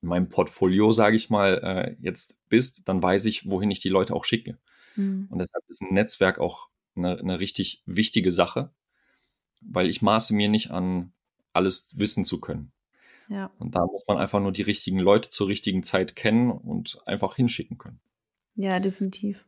in 0.00 0.08
meinem 0.08 0.28
Portfolio, 0.28 0.92
sage 0.92 1.16
ich 1.16 1.28
mal, 1.28 1.58
äh, 1.64 1.96
jetzt 2.00 2.38
bist, 2.48 2.88
dann 2.88 3.02
weiß 3.02 3.24
ich, 3.24 3.50
wohin 3.50 3.72
ich 3.72 3.80
die 3.80 3.88
Leute 3.88 4.14
auch 4.14 4.24
schicke. 4.24 4.56
Mhm. 4.94 5.26
Und 5.28 5.38
deshalb 5.40 5.64
ist 5.66 5.82
ein 5.82 5.92
Netzwerk 5.92 6.38
auch 6.38 6.68
eine, 6.94 7.18
eine 7.18 7.40
richtig 7.40 7.82
wichtige 7.84 8.30
Sache, 8.30 8.70
weil 9.60 9.88
ich 9.88 10.02
maße 10.02 10.34
mir 10.34 10.48
nicht 10.48 10.70
an, 10.70 11.12
alles 11.52 11.98
wissen 11.98 12.24
zu 12.24 12.38
können. 12.38 12.70
Ja. 13.28 13.50
Und 13.58 13.74
da 13.74 13.84
muss 13.84 14.04
man 14.06 14.16
einfach 14.16 14.38
nur 14.38 14.52
die 14.52 14.62
richtigen 14.62 15.00
Leute 15.00 15.28
zur 15.28 15.48
richtigen 15.48 15.82
Zeit 15.82 16.14
kennen 16.14 16.52
und 16.52 16.98
einfach 17.06 17.34
hinschicken 17.34 17.76
können. 17.76 17.98
Ja, 18.54 18.78
definitiv. 18.78 19.44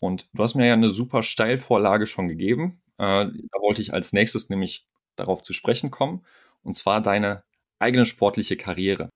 Und 0.00 0.28
du 0.34 0.42
hast 0.42 0.56
mir 0.56 0.66
ja 0.66 0.72
eine 0.72 0.90
super 0.90 1.22
Steilvorlage 1.22 2.08
schon 2.08 2.26
gegeben. 2.26 2.80
Äh, 2.98 3.26
da 3.26 3.60
wollte 3.60 3.80
ich 3.80 3.94
als 3.94 4.12
nächstes 4.12 4.50
nämlich 4.50 4.88
darauf 5.22 5.42
zu 5.42 5.52
sprechen 5.52 5.90
kommen. 5.90 6.24
Und 6.62 6.74
zwar 6.74 7.00
deine 7.00 7.42
eigene 7.78 8.06
sportliche 8.06 8.56
Karriere. 8.56 9.10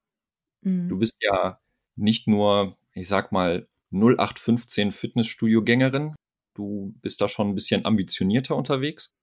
Mhm. 0.63 0.89
Du 0.89 0.99
bist 0.99 1.19
ja 1.21 1.61
nicht 1.97 2.27
nur, 2.27 2.77
ich 2.93 3.09
sag 3.09 3.33
mal, 3.33 3.69
0815 3.91 4.93
Fitnessstudio-Gängerin. 4.93 6.15
Du 6.55 6.95
bist 7.01 7.21
da 7.21 7.29
schon 7.29 7.51
ein 7.51 7.55
bisschen 7.55 7.85
ambitionierter 7.85 8.57
unterwegs. 8.57 9.15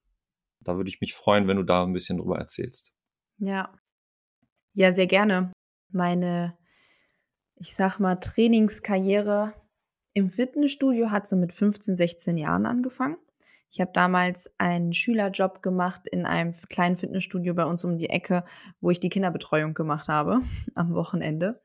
Da 0.62 0.78
würde 0.78 0.90
ich 0.90 1.02
mich 1.02 1.14
freuen, 1.14 1.48
wenn 1.48 1.58
du 1.58 1.64
da 1.64 1.84
ein 1.84 1.94
bisschen 1.94 2.18
drüber 2.18 2.38
erzählst. 2.38 2.94
Ja. 3.38 3.78
Ja, 4.74 4.94
sehr 4.94 5.08
gerne. 5.08 5.52
Meine, 5.92 6.58
ich 7.56 7.76
sag 7.76 8.00
mal, 8.00 8.16
Trainingskarriere 8.16 9.54
im 10.14 10.30
Fitnessstudio 10.30 11.12
hat 11.12 11.28
so 11.28 11.36
mit 11.36 11.54
15, 11.54 11.96
16 11.96 12.38
Jahren 12.38 12.66
angefangen. 12.66 13.18
Ich 13.74 13.82
habe 13.82 13.90
damals 13.92 14.54
einen 14.60 14.94
Schülerjob 14.94 15.64
gemacht 15.64 16.08
in 16.08 16.28
einem 16.28 16.54
kleinen 16.70 16.96
Fitnessstudio 16.96 17.56
bei 17.56 17.66
uns 17.66 17.84
um 17.84 17.98
die 17.98 18.12
Ecke, 18.12 18.46
wo 18.82 18.92
ich 18.92 19.00
die 19.00 19.10
Kinderbetreuung 19.10 19.74
gemacht 19.74 20.10
habe 20.10 20.42
am 20.76 20.94
Wochenende. 20.94 21.60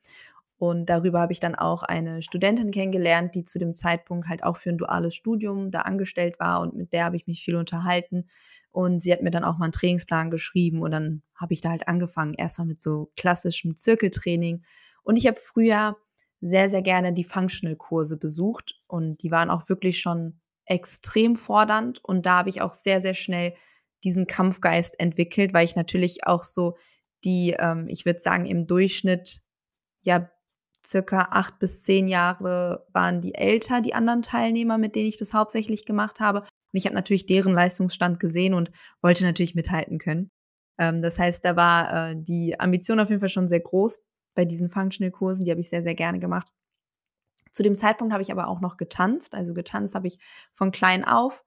Und 0.57 0.87
darüber 0.87 1.21
habe 1.21 1.35
ich 1.35 1.39
dann 1.39 1.55
auch 1.55 1.83
eine 1.83 2.23
Studentin 2.23 2.71
kennengelernt, 2.71 3.35
die 3.35 3.45
zu 3.45 3.59
dem 3.59 3.75
Zeitpunkt 3.75 4.27
halt 4.27 4.43
auch 4.43 4.57
für 4.57 4.71
ein 4.71 4.79
duales 4.79 5.15
Studium 5.17 5.71
da 5.71 5.83
angestellt 5.83 6.41
war 6.41 6.63
und 6.63 6.75
mit 6.75 6.95
der 6.95 7.05
habe 7.05 7.17
ich 7.17 7.27
mich 7.27 7.45
viel 7.45 7.57
unterhalten. 7.57 8.25
Und 8.71 9.01
sie 9.01 9.13
hat 9.13 9.21
mir 9.21 9.31
dann 9.31 9.45
auch 9.45 9.59
mal 9.59 9.67
einen 9.67 9.73
Trainingsplan 9.73 10.31
geschrieben 10.31 10.81
und 10.81 10.93
dann 10.93 11.23
habe 11.35 11.53
ich 11.53 11.61
da 11.61 11.69
halt 11.69 11.89
angefangen, 11.89 12.33
erstmal 12.33 12.69
mit 12.69 12.81
so 12.81 13.13
klassischem 13.19 13.77
Zirkeltraining. 13.77 14.63
Und 15.03 15.17
ich 15.17 15.27
habe 15.27 15.39
früher 15.39 15.99
sehr, 16.41 16.71
sehr 16.71 16.83
gerne 16.83 17.13
die 17.13 17.25
Functional-Kurse 17.25 18.17
besucht 18.17 18.81
und 18.87 19.23
die 19.23 19.31
waren 19.31 19.51
auch 19.51 19.69
wirklich 19.69 20.01
schon 20.01 20.41
extrem 20.69 21.37
fordernd 21.37 22.05
und 22.05 22.27
da 22.27 22.39
habe 22.39 22.51
ich 22.51 22.61
auch 22.61 22.73
sehr, 22.73 23.01
sehr 23.01 23.15
schnell 23.15 23.55
diesen 24.05 24.27
Kampfgeist 24.27 24.99
entwickelt, 25.01 25.53
weil 25.53 25.65
ich 25.65 25.77
natürlich 25.77 26.27
auch 26.27 26.43
so 26.43 26.77
die, 27.25 27.57
ähm, 27.59 27.87
ich 27.89 28.05
würde 28.05 28.21
sagen, 28.21 28.47
im 28.47 28.67
Durchschnitt 28.67 29.41
ja 30.03 30.31
circa 30.87 31.29
acht 31.31 31.59
bis 31.59 31.83
zehn 31.83 32.07
Jahre 32.07 32.87
waren 32.93 33.21
die 33.21 33.35
älter, 33.35 33.81
die 33.81 33.95
anderen 33.95 34.23
Teilnehmer, 34.23 34.79
mit 34.79 34.95
denen 34.95 35.09
ich 35.09 35.19
das 35.19 35.35
hauptsächlich 35.35 35.85
gemacht 35.85 36.21
habe. 36.21 36.41
Und 36.41 36.47
ich 36.75 36.87
habe 36.87 36.95
natürlich 36.95 37.27
deren 37.27 37.53
Leistungsstand 37.53 38.21
gesehen 38.21 38.55
und 38.55 38.71
wollte 39.03 39.25
natürlich 39.25 39.55
mithalten 39.55 39.99
können. 39.99 40.31
Ähm, 40.79 41.03
das 41.03 41.19
heißt, 41.19 41.45
da 41.45 41.57
war 41.57 42.11
äh, 42.11 42.17
die 42.17 42.59
Ambition 42.59 43.01
auf 43.01 43.09
jeden 43.09 43.21
Fall 43.21 43.29
schon 43.29 43.49
sehr 43.49 43.61
groß 43.61 43.99
bei 44.35 44.45
diesen 44.45 44.71
Functional-Kursen. 44.71 45.45
Die 45.45 45.51
habe 45.51 45.61
ich 45.61 45.69
sehr, 45.69 45.83
sehr 45.83 45.95
gerne 45.95 46.21
gemacht. 46.21 46.49
Zu 47.59 47.65
dem 47.65 47.77
Zeitpunkt 47.77 48.13
habe 48.13 48.23
ich 48.23 48.31
aber 48.31 48.47
auch 48.47 48.61
noch 48.61 48.77
getanzt. 48.77 49.35
Also 49.35 49.53
getanzt 49.53 49.97
habe 49.97 50.07
ich 50.07 50.21
von 50.53 50.71
klein 50.71 51.05
auf, 51.05 51.45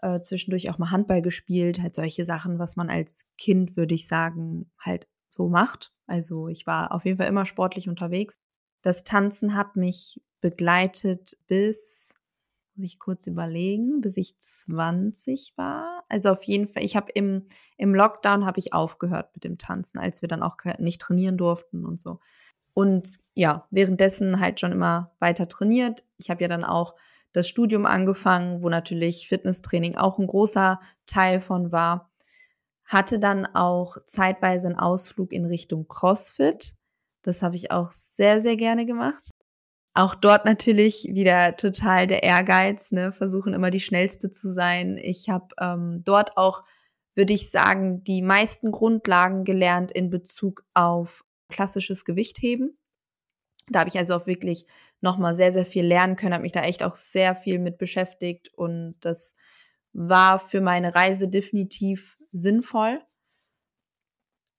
äh, 0.00 0.20
zwischendurch 0.20 0.70
auch 0.70 0.78
mal 0.78 0.92
Handball 0.92 1.22
gespielt, 1.22 1.82
halt 1.82 1.96
solche 1.96 2.24
Sachen, 2.24 2.60
was 2.60 2.76
man 2.76 2.88
als 2.88 3.26
Kind, 3.36 3.76
würde 3.76 3.96
ich 3.96 4.06
sagen, 4.06 4.70
halt 4.78 5.08
so 5.28 5.48
macht. 5.48 5.92
Also 6.06 6.46
ich 6.46 6.68
war 6.68 6.92
auf 6.92 7.04
jeden 7.04 7.18
Fall 7.18 7.26
immer 7.26 7.46
sportlich 7.46 7.88
unterwegs. 7.88 8.36
Das 8.82 9.02
Tanzen 9.02 9.56
hat 9.56 9.74
mich 9.74 10.22
begleitet 10.40 11.36
bis, 11.48 12.14
muss 12.76 12.84
ich 12.86 13.00
kurz 13.00 13.26
überlegen, 13.26 14.02
bis 14.02 14.16
ich 14.18 14.38
20 14.38 15.54
war. 15.56 16.04
Also 16.08 16.28
auf 16.28 16.44
jeden 16.44 16.68
Fall, 16.68 16.84
ich 16.84 16.94
habe 16.94 17.10
im, 17.12 17.48
im 17.76 17.92
Lockdown 17.92 18.46
habe 18.46 18.60
ich 18.60 18.72
aufgehört 18.72 19.34
mit 19.34 19.42
dem 19.42 19.58
Tanzen, 19.58 19.98
als 19.98 20.22
wir 20.22 20.28
dann 20.28 20.44
auch 20.44 20.58
nicht 20.78 21.00
trainieren 21.00 21.36
durften 21.36 21.84
und 21.84 21.98
so. 21.98 22.20
Und 22.74 23.18
ja, 23.34 23.66
währenddessen 23.70 24.40
halt 24.40 24.60
schon 24.60 24.72
immer 24.72 25.12
weiter 25.18 25.48
trainiert. 25.48 26.04
Ich 26.18 26.30
habe 26.30 26.42
ja 26.42 26.48
dann 26.48 26.64
auch 26.64 26.94
das 27.32 27.48
Studium 27.48 27.86
angefangen, 27.86 28.62
wo 28.62 28.68
natürlich 28.68 29.28
Fitnesstraining 29.28 29.96
auch 29.96 30.18
ein 30.18 30.26
großer 30.26 30.80
Teil 31.06 31.40
von 31.40 31.72
war. 31.72 32.10
Hatte 32.84 33.20
dann 33.20 33.46
auch 33.46 33.98
zeitweise 34.04 34.66
einen 34.66 34.78
Ausflug 34.78 35.32
in 35.32 35.44
Richtung 35.44 35.86
CrossFit. 35.86 36.74
Das 37.22 37.42
habe 37.42 37.56
ich 37.56 37.70
auch 37.70 37.92
sehr, 37.92 38.42
sehr 38.42 38.56
gerne 38.56 38.86
gemacht. 38.86 39.30
Auch 39.94 40.14
dort 40.14 40.44
natürlich 40.44 41.08
wieder 41.12 41.56
total 41.56 42.06
der 42.06 42.22
Ehrgeiz, 42.22 42.92
ne? 42.92 43.12
versuchen 43.12 43.54
immer 43.54 43.70
die 43.70 43.80
schnellste 43.80 44.30
zu 44.30 44.52
sein. 44.52 44.96
Ich 44.96 45.28
habe 45.28 45.48
ähm, 45.60 46.02
dort 46.04 46.36
auch, 46.36 46.64
würde 47.14 47.32
ich 47.32 47.50
sagen, 47.50 48.02
die 48.04 48.22
meisten 48.22 48.70
Grundlagen 48.70 49.44
gelernt 49.44 49.90
in 49.90 50.10
Bezug 50.10 50.64
auf 50.74 51.24
klassisches 51.50 52.04
Gewichtheben. 52.04 52.78
Da 53.68 53.80
habe 53.80 53.90
ich 53.90 53.98
also 53.98 54.14
auch 54.14 54.26
wirklich 54.26 54.66
nochmal 55.00 55.34
sehr, 55.34 55.52
sehr 55.52 55.66
viel 55.66 55.84
lernen 55.84 56.16
können, 56.16 56.34
habe 56.34 56.42
mich 56.42 56.52
da 56.52 56.62
echt 56.62 56.82
auch 56.82 56.96
sehr 56.96 57.36
viel 57.36 57.58
mit 57.58 57.78
beschäftigt 57.78 58.52
und 58.54 58.96
das 59.00 59.34
war 59.92 60.38
für 60.38 60.60
meine 60.60 60.94
Reise 60.94 61.28
definitiv 61.28 62.18
sinnvoll. 62.32 63.00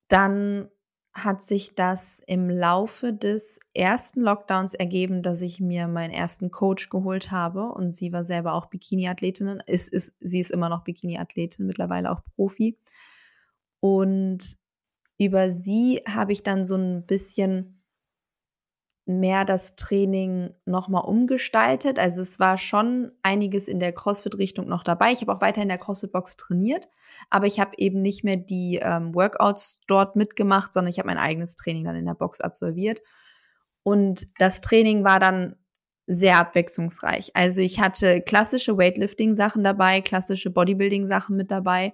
Dann 0.07 0.69
hat 1.13 1.41
sich 1.41 1.75
das 1.75 2.21
im 2.25 2.49
Laufe 2.49 3.11
des 3.13 3.59
ersten 3.73 4.21
Lockdowns 4.21 4.73
ergeben, 4.73 5.23
dass 5.23 5.41
ich 5.41 5.59
mir 5.59 5.87
meinen 5.87 6.11
ersten 6.11 6.51
Coach 6.51 6.89
geholt 6.89 7.31
habe 7.31 7.65
und 7.65 7.91
sie 7.91 8.13
war 8.13 8.23
selber 8.23 8.53
auch 8.53 8.67
Bikini-Athletin. 8.67 9.61
Ist, 9.67 9.89
ist, 9.89 10.13
sie 10.21 10.39
ist 10.39 10.51
immer 10.51 10.69
noch 10.69 10.83
Bikini-Athletin, 10.83 11.65
mittlerweile 11.65 12.11
auch 12.11 12.23
Profi. 12.35 12.77
Und 13.81 14.57
über 15.21 15.51
sie 15.51 16.01
habe 16.07 16.33
ich 16.33 16.41
dann 16.41 16.65
so 16.65 16.75
ein 16.75 17.05
bisschen 17.05 17.83
mehr 19.05 19.45
das 19.45 19.75
Training 19.75 20.49
nochmal 20.65 21.05
umgestaltet. 21.05 21.99
Also 21.99 22.21
es 22.21 22.39
war 22.39 22.57
schon 22.57 23.11
einiges 23.21 23.67
in 23.67 23.77
der 23.77 23.91
CrossFit-Richtung 23.93 24.67
noch 24.67 24.83
dabei. 24.83 25.11
Ich 25.11 25.21
habe 25.21 25.31
auch 25.31 25.41
weiter 25.41 25.61
in 25.61 25.67
der 25.67 25.77
CrossFit-Box 25.77 26.37
trainiert, 26.37 26.87
aber 27.29 27.45
ich 27.45 27.59
habe 27.59 27.73
eben 27.77 28.01
nicht 28.01 28.23
mehr 28.23 28.37
die 28.37 28.79
ähm, 28.81 29.13
Workouts 29.13 29.81
dort 29.85 30.15
mitgemacht, 30.15 30.73
sondern 30.73 30.89
ich 30.89 30.97
habe 30.97 31.07
mein 31.07 31.19
eigenes 31.19 31.55
Training 31.55 31.83
dann 31.83 31.95
in 31.95 32.07
der 32.07 32.15
Box 32.15 32.41
absolviert. 32.41 33.01
Und 33.83 34.27
das 34.39 34.59
Training 34.61 35.03
war 35.03 35.19
dann 35.19 35.55
sehr 36.07 36.39
abwechslungsreich. 36.39 37.35
Also 37.35 37.61
ich 37.61 37.79
hatte 37.79 38.21
klassische 38.21 38.75
Weightlifting-Sachen 38.75 39.63
dabei, 39.63 40.01
klassische 40.01 40.49
Bodybuilding-Sachen 40.49 41.37
mit 41.37 41.51
dabei, 41.51 41.93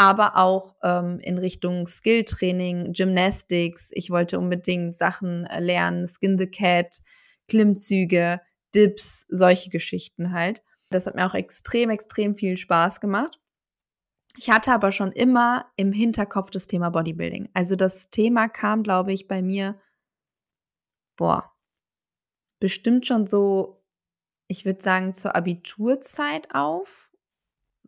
aber 0.00 0.38
auch 0.38 0.76
ähm, 0.82 1.18
in 1.20 1.36
Richtung 1.36 1.86
Skilltraining, 1.86 2.94
Gymnastics. 2.94 3.90
Ich 3.92 4.08
wollte 4.08 4.38
unbedingt 4.38 4.94
Sachen 4.94 5.44
äh, 5.44 5.60
lernen, 5.60 6.06
Skin 6.06 6.38
the 6.38 6.46
Cat, 6.46 7.02
Klimmzüge, 7.48 8.40
Dips, 8.74 9.26
solche 9.28 9.68
Geschichten 9.68 10.32
halt. 10.32 10.62
Das 10.88 11.06
hat 11.06 11.16
mir 11.16 11.26
auch 11.26 11.34
extrem, 11.34 11.90
extrem 11.90 12.34
viel 12.34 12.56
Spaß 12.56 13.00
gemacht. 13.00 13.38
Ich 14.38 14.48
hatte 14.48 14.72
aber 14.72 14.90
schon 14.90 15.12
immer 15.12 15.70
im 15.76 15.92
Hinterkopf 15.92 16.50
das 16.50 16.66
Thema 16.66 16.88
Bodybuilding. 16.88 17.50
Also 17.52 17.76
das 17.76 18.08
Thema 18.08 18.48
kam, 18.48 18.82
glaube 18.82 19.12
ich, 19.12 19.28
bei 19.28 19.42
mir, 19.42 19.78
boah, 21.18 21.52
bestimmt 22.58 23.06
schon 23.06 23.26
so, 23.26 23.84
ich 24.48 24.64
würde 24.64 24.80
sagen, 24.80 25.12
zur 25.12 25.36
Abiturzeit 25.36 26.54
auf 26.54 27.09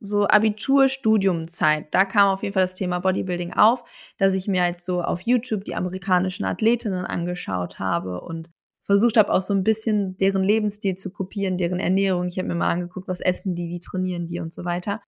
so 0.02 0.26
Abitur-Studiumzeit, 0.26 1.94
da 1.94 2.04
kam 2.04 2.28
auf 2.28 2.42
jeden 2.42 2.52
Fall 2.52 2.64
das 2.64 2.74
Thema 2.74 2.98
Bodybuilding 2.98 3.52
auf, 3.54 3.84
dass 4.18 4.34
ich 4.34 4.48
mir 4.48 4.62
halt 4.62 4.80
so 4.80 5.02
auf 5.02 5.20
YouTube 5.22 5.64
die 5.64 5.74
amerikanischen 5.74 6.44
Athletinnen 6.44 7.06
angeschaut 7.06 7.78
habe 7.78 8.20
und 8.20 8.50
versucht 8.82 9.16
habe, 9.16 9.32
auch 9.32 9.42
so 9.42 9.54
ein 9.54 9.62
bisschen 9.62 10.16
deren 10.16 10.42
Lebensstil 10.42 10.96
zu 10.96 11.10
kopieren, 11.10 11.56
deren 11.56 11.78
Ernährung. 11.78 12.26
Ich 12.26 12.38
habe 12.38 12.48
mir 12.48 12.56
mal 12.56 12.68
angeguckt, 12.68 13.08
was 13.08 13.20
essen 13.20 13.54
die, 13.54 13.68
wie 13.68 13.80
trainieren 13.80 14.26
die 14.26 14.40
und 14.40 14.52
so 14.52 14.64
weiter. 14.64 15.00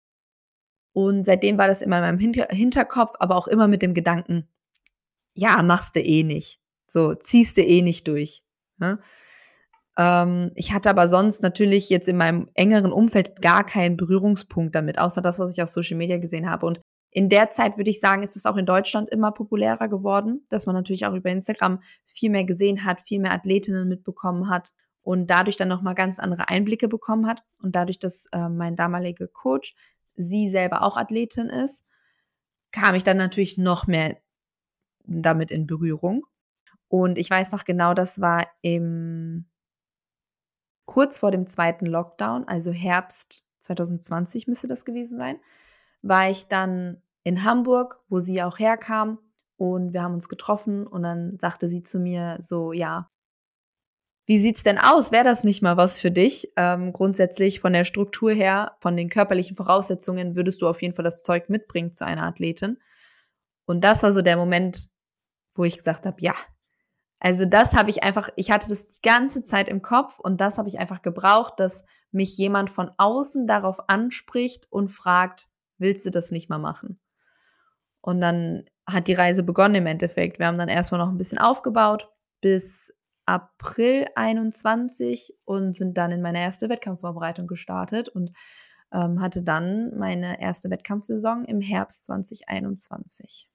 Und 0.93 1.27
seitdem 1.27 1.59
war 1.59 1.67
das 1.67 1.83
immer 1.83 1.97
in 1.97 2.03
meinem 2.03 2.19
Hinter 2.21 2.47
Hinterkopf, 2.51 3.17
aber 3.19 3.37
auch 3.37 3.49
immer 3.49 3.67
mit 3.67 3.83
dem 3.83 3.95
Gedanken, 3.95 4.49
ja, 5.35 5.61
machst 5.65 5.97
du 5.97 6.01
eh 6.01 6.23
nicht. 6.23 6.61
So, 6.87 7.15
ziehst 7.15 7.57
du 7.57 7.63
eh 7.63 7.83
nicht 7.83 8.07
durch. 8.07 8.45
Ne? 8.79 9.01
Ähm, 9.97 10.51
ich 10.55 10.73
hatte 10.73 10.91
aber 10.91 11.09
sonst 11.09 11.43
natürlich 11.43 11.89
jetzt 11.91 12.09
in 12.09 12.17
meinem 12.17 12.49
engeren 12.55 12.93
Umfeld 12.93 13.41
gar 13.41 13.65
keinen 13.65 13.97
Berührungspunkt 13.97 14.75
damit, 14.75 14.99
außer 14.99 15.23
das, 15.23 15.39
was 15.39 15.53
ich 15.53 15.63
auf 15.63 15.69
Social 15.69 15.97
Media 15.97 16.19
gesehen 16.19 16.51
habe. 16.51 16.67
Und 16.67 16.81
in 17.11 17.29
der 17.29 17.51
Zeit 17.51 17.77
würde 17.77 17.91
ich 17.91 18.01
sagen, 18.01 18.25
ist 18.25 18.35
es 18.35 18.45
auch 18.45 18.57
in 18.57 18.67
Deutschland 18.67 19.09
immer 19.09 19.31
populärer 19.31 19.89
geworden, 19.89 20.45
dass 20.49 20.67
man 20.67 20.75
natürlich 20.75 21.07
auch 21.07 21.15
über 21.15 21.31
Instagram 21.31 21.81
viel 22.07 22.31
mehr 22.31 22.45
gesehen 22.45 22.85
hat, 22.85 23.01
viel 23.01 23.21
mehr 23.21 23.33
Athletinnen 23.33 23.89
mitbekommen 23.89 24.51
hat 24.51 24.73
und 25.03 25.29
dadurch 25.31 25.57
dann 25.57 25.69
nochmal 25.69 25.95
ganz 25.95 26.19
andere 26.19 26.49
Einblicke 26.49 26.89
bekommen 26.89 27.29
hat. 27.29 27.43
Und 27.63 27.77
dadurch, 27.77 28.01
dass 28.01 28.27
äh, 28.33 28.49
mein 28.49 28.75
damaliger 28.75 29.29
Coach 29.29 29.77
sie 30.17 30.51
selber 30.51 30.83
auch 30.83 30.97
Athletin 30.97 31.47
ist, 31.47 31.85
kam 32.73 32.97
ich 32.97 33.05
dann 33.05 33.17
natürlich 33.17 33.59
noch 33.59 33.87
mehr 33.87 34.17
damit 35.07 35.53
in 35.53 35.67
Berührung. 35.67 36.27
Und 36.89 37.19
ich 37.19 37.31
weiß 37.31 37.53
noch 37.53 37.65
genau, 37.65 37.95
das 37.95 38.21
war 38.21 38.49
im 38.63 39.47
kurz 40.87 41.19
vor 41.19 41.31
dem 41.31 41.47
zweiten 41.47 41.87
Lockdown, 41.87 42.47
also 42.47 42.73
Herbst 42.73 43.45
2020 43.61 44.47
müsste 44.47 44.67
das 44.67 44.85
gewesen 44.85 45.19
sein, 45.19 45.39
war 46.03 46.31
ich 46.31 46.49
dann 46.49 47.03
in 47.23 47.45
Hamburg, 47.45 48.01
wo 48.09 48.21
sie 48.21 48.43
auch 48.43 48.59
herkam 48.59 49.19
und 49.57 49.93
wir 49.93 50.03
haben 50.03 50.15
uns 50.15 50.29
getroffen 50.29 50.87
und 50.87 51.03
dann 51.03 51.39
sagte 51.39 51.69
sie 51.69 51.83
zu 51.83 51.99
mir 51.99 52.39
so, 52.41 52.73
ja, 52.73 53.11
wie 54.27 54.39
sieht's 54.39 54.63
denn 54.63 54.79
aus? 54.79 55.13
Wäre 55.13 55.25
das 55.25 55.45
nicht 55.45 55.63
mal 55.63 55.77
was 55.77 56.01
für 56.01 56.11
dich? 56.11 56.51
Ähm, 56.57 56.93
grundsätzlich 56.95 57.61
von 57.61 57.75
der 57.75 57.85
Struktur 57.85 58.33
her, 58.33 58.77
von 58.81 58.97
den 58.97 59.11
körperlichen 59.11 59.55
Voraussetzungen 59.55 60.35
würdest 60.35 60.63
du 60.63 60.69
auf 60.69 60.81
jeden 60.81 60.95
Fall 60.95 61.05
das 61.05 61.23
Zeug 61.23 61.51
mitbringen 61.51 61.93
zu 61.93 62.07
einer 62.07 62.25
Athletin. 62.25 62.79
Und 63.67 63.85
das 63.85 64.03
war 64.03 64.13
so 64.13 64.23
der 64.23 64.37
Moment, 64.37 64.89
wo 65.55 65.65
ich 65.65 65.77
gesagt 65.77 66.07
habe, 66.07 66.17
ja, 66.21 66.35
also 67.25 67.47
das 67.47 67.75
habe 67.75 67.89
ich 67.89 68.03
einfach, 68.03 68.29
ich 68.37 68.51
hatte 68.51 68.69
das 68.69 68.87
die 68.87 69.01
ganze 69.01 69.43
Zeit 69.43 69.71
im 69.71 69.81
Kopf 69.81 70.19
und 70.19 70.43
das 70.43 70.59
habe 70.59 70.69
ich 70.69 70.79
einfach 70.79 71.01
gebraucht, 71.01 71.55
dass 71.57 71.83
mich 72.13 72.37
jemand 72.37 72.69
von 72.69 72.91
außen 72.99 73.47
darauf 73.47 73.89
anspricht 73.89 74.71
und 74.71 74.89
fragt, 74.89 75.49
willst 75.79 76.05
du 76.05 76.11
das 76.11 76.31
nicht 76.31 76.51
mal 76.51 76.59
machen? 76.59 77.01
Und 78.03 78.21
dann 78.21 78.67
hat 78.87 79.09
die 79.09 79.15
Reise 79.15 79.43
begonnen 79.43 79.77
im 79.77 79.87
Endeffekt. 79.87 80.39
Wir 80.39 80.49
haben 80.49 80.59
dann 80.59 80.69
erstmal 80.69 80.99
noch 80.99 81.09
ein 81.09 81.17
bisschen 81.17 81.39
aufgebaut 81.39 82.11
bis 82.43 82.93
April 83.25 84.05
21 84.17 85.33
und 85.47 85.75
sind 85.75 85.97
dann 85.97 86.13
in 86.13 86.21
meine 86.21 86.43
erste 86.43 86.69
Wettkampfvorbereitung 86.69 87.47
gestartet 87.47 88.11
und 88.11 88.33
ähm, 88.93 89.23
hatte 89.23 89.43
dann 89.43 89.97
meine 89.97 90.43
erste 90.43 90.69
Wettkampfsaison 90.69 91.47
im 91.47 91.63
Herbst 91.63 92.05
2021. 92.05 93.49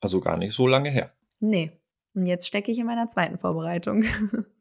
Also 0.00 0.20
gar 0.20 0.36
nicht 0.36 0.52
so 0.52 0.66
lange 0.66 0.90
her. 0.90 1.12
Nee, 1.38 1.70
und 2.16 2.24
jetzt 2.24 2.46
stecke 2.46 2.72
ich 2.72 2.78
in 2.78 2.86
meiner 2.86 3.08
zweiten 3.08 3.38
Vorbereitung. 3.38 4.04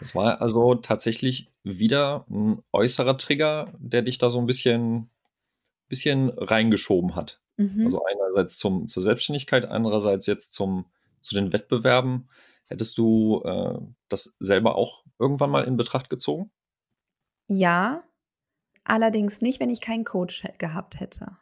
Das 0.00 0.14
war 0.14 0.40
also 0.40 0.76
tatsächlich 0.76 1.50
wieder 1.64 2.24
ein 2.30 2.62
äußerer 2.72 3.18
Trigger, 3.18 3.72
der 3.78 4.02
dich 4.02 4.18
da 4.18 4.30
so 4.30 4.38
ein 4.38 4.46
bisschen, 4.46 5.10
bisschen 5.88 6.30
reingeschoben 6.30 7.16
hat. 7.16 7.40
Mhm. 7.56 7.82
Also 7.82 8.04
einerseits 8.04 8.58
zum, 8.58 8.86
zur 8.86 9.02
Selbstständigkeit, 9.02 9.66
andererseits 9.66 10.26
jetzt 10.26 10.52
zum, 10.52 10.86
zu 11.20 11.34
den 11.34 11.52
Wettbewerben. 11.52 12.28
Hättest 12.66 12.96
du 12.96 13.42
äh, 13.44 13.78
das 14.08 14.36
selber 14.38 14.76
auch 14.76 15.04
irgendwann 15.18 15.50
mal 15.50 15.64
in 15.64 15.76
Betracht 15.76 16.10
gezogen? 16.10 16.50
Ja, 17.48 18.04
allerdings 18.84 19.40
nicht, 19.40 19.58
wenn 19.58 19.70
ich 19.70 19.80
keinen 19.80 20.04
Coach 20.04 20.44
gehabt 20.58 21.00
hätte. 21.00 21.38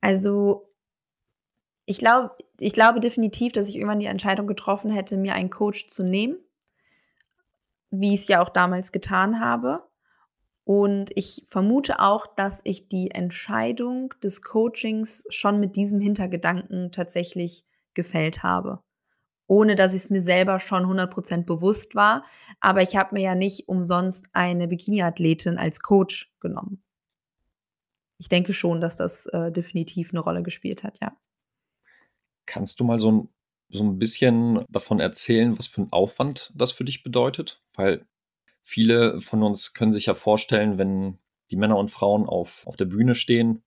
Also 0.00 0.68
ich 1.86 1.98
glaube, 1.98 2.32
ich 2.58 2.72
glaube 2.72 3.00
definitiv, 3.00 3.52
dass 3.52 3.68
ich 3.68 3.76
irgendwann 3.76 4.00
die 4.00 4.06
Entscheidung 4.06 4.46
getroffen 4.46 4.90
hätte, 4.90 5.16
mir 5.16 5.34
einen 5.34 5.50
Coach 5.50 5.88
zu 5.88 6.02
nehmen, 6.02 6.36
wie 7.90 8.14
ich 8.14 8.22
es 8.22 8.28
ja 8.28 8.42
auch 8.42 8.48
damals 8.48 8.92
getan 8.92 9.40
habe. 9.40 9.84
Und 10.64 11.10
ich 11.14 11.46
vermute 11.48 12.00
auch, 12.00 12.26
dass 12.26 12.60
ich 12.64 12.88
die 12.88 13.12
Entscheidung 13.12 14.12
des 14.20 14.42
Coachings 14.42 15.24
schon 15.28 15.60
mit 15.60 15.76
diesem 15.76 16.00
Hintergedanken 16.00 16.90
tatsächlich 16.90 17.64
gefällt 17.94 18.42
habe. 18.42 18.80
Ohne 19.46 19.76
dass 19.76 19.94
ich 19.94 20.02
es 20.02 20.10
mir 20.10 20.22
selber 20.22 20.58
schon 20.58 20.82
100% 20.82 21.44
bewusst 21.44 21.94
war. 21.94 22.24
Aber 22.58 22.82
ich 22.82 22.96
habe 22.96 23.14
mir 23.14 23.22
ja 23.22 23.34
nicht 23.36 23.68
umsonst 23.68 24.26
eine 24.32 24.66
Bikini-Athletin 24.66 25.56
als 25.56 25.78
Coach 25.78 26.34
genommen. 26.40 26.82
Ich 28.18 28.28
denke 28.28 28.52
schon, 28.52 28.80
dass 28.80 28.96
das 28.96 29.26
äh, 29.26 29.52
definitiv 29.52 30.10
eine 30.10 30.20
Rolle 30.20 30.42
gespielt 30.42 30.82
hat, 30.82 30.98
ja. 31.00 31.16
Kannst 32.46 32.80
du 32.80 32.84
mal 32.84 33.00
so 33.00 33.12
ein, 33.12 33.28
so 33.68 33.82
ein 33.82 33.98
bisschen 33.98 34.64
davon 34.68 35.00
erzählen, 35.00 35.58
was 35.58 35.66
für 35.66 35.82
ein 35.82 35.92
Aufwand 35.92 36.52
das 36.54 36.72
für 36.72 36.84
dich 36.84 37.02
bedeutet? 37.02 37.60
Weil 37.74 38.06
viele 38.62 39.20
von 39.20 39.42
uns 39.42 39.74
können 39.74 39.92
sich 39.92 40.06
ja 40.06 40.14
vorstellen, 40.14 40.78
wenn 40.78 41.18
die 41.50 41.56
Männer 41.56 41.76
und 41.76 41.90
Frauen 41.90 42.26
auf, 42.26 42.66
auf 42.66 42.76
der 42.76 42.86
Bühne 42.86 43.14
stehen 43.14 43.62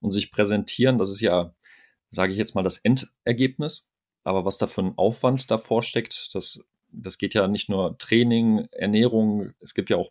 und 0.00 0.10
sich 0.10 0.30
präsentieren, 0.30 0.98
das 0.98 1.10
ist 1.10 1.20
ja, 1.20 1.54
sage 2.10 2.32
ich 2.32 2.38
jetzt 2.38 2.54
mal, 2.54 2.62
das 2.62 2.78
Endergebnis. 2.78 3.88
Aber 4.22 4.44
was 4.44 4.58
da 4.58 4.66
für 4.66 4.82
ein 4.82 4.96
Aufwand 4.96 5.50
davor 5.50 5.82
steckt, 5.82 6.34
das, 6.34 6.64
das 6.88 7.18
geht 7.18 7.34
ja 7.34 7.48
nicht 7.48 7.68
nur 7.68 7.98
Training, 7.98 8.66
Ernährung, 8.70 9.52
es 9.60 9.74
gibt 9.74 9.90
ja 9.90 9.96
auch 9.96 10.10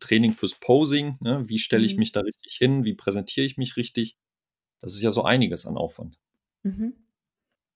Training 0.00 0.32
fürs 0.32 0.54
Posing. 0.54 1.16
Ne? 1.20 1.44
Wie 1.48 1.58
stelle 1.58 1.86
ich 1.86 1.94
mhm. 1.94 2.00
mich 2.00 2.12
da 2.12 2.20
richtig 2.20 2.54
hin? 2.56 2.84
Wie 2.84 2.94
präsentiere 2.94 3.46
ich 3.46 3.56
mich 3.56 3.76
richtig? 3.76 4.16
Das 4.80 4.94
ist 4.94 5.02
ja 5.02 5.10
so 5.10 5.22
einiges 5.22 5.66
an 5.66 5.76
Aufwand. 5.76 6.18
Mhm. 6.62 6.94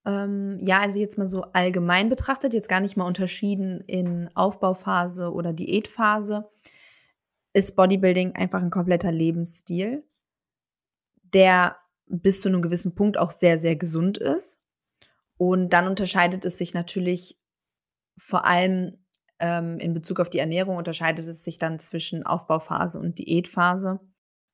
Ähm, 0.04 0.58
ja, 0.60 0.80
also 0.80 0.98
jetzt 0.98 1.18
mal 1.18 1.26
so 1.26 1.42
allgemein 1.52 2.08
betrachtet, 2.08 2.54
jetzt 2.54 2.68
gar 2.68 2.80
nicht 2.80 2.96
mal 2.96 3.06
unterschieden 3.06 3.80
in 3.82 4.30
Aufbauphase 4.34 5.32
oder 5.32 5.52
Diätphase, 5.52 6.50
ist 7.52 7.76
Bodybuilding 7.76 8.34
einfach 8.34 8.62
ein 8.62 8.70
kompletter 8.70 9.12
Lebensstil, 9.12 10.04
der 11.22 11.76
bis 12.06 12.40
zu 12.40 12.48
einem 12.48 12.62
gewissen 12.62 12.94
Punkt 12.94 13.18
auch 13.18 13.30
sehr, 13.30 13.58
sehr 13.58 13.76
gesund 13.76 14.18
ist. 14.18 14.60
Und 15.36 15.72
dann 15.72 15.88
unterscheidet 15.88 16.44
es 16.44 16.58
sich 16.58 16.74
natürlich 16.74 17.38
vor 18.18 18.44
allem 18.44 18.98
ähm, 19.38 19.78
in 19.78 19.94
Bezug 19.94 20.20
auf 20.20 20.30
die 20.30 20.38
Ernährung, 20.38 20.76
unterscheidet 20.76 21.26
es 21.26 21.44
sich 21.44 21.58
dann 21.58 21.78
zwischen 21.78 22.24
Aufbauphase 22.24 22.98
und 22.98 23.18
Diätphase. 23.18 24.00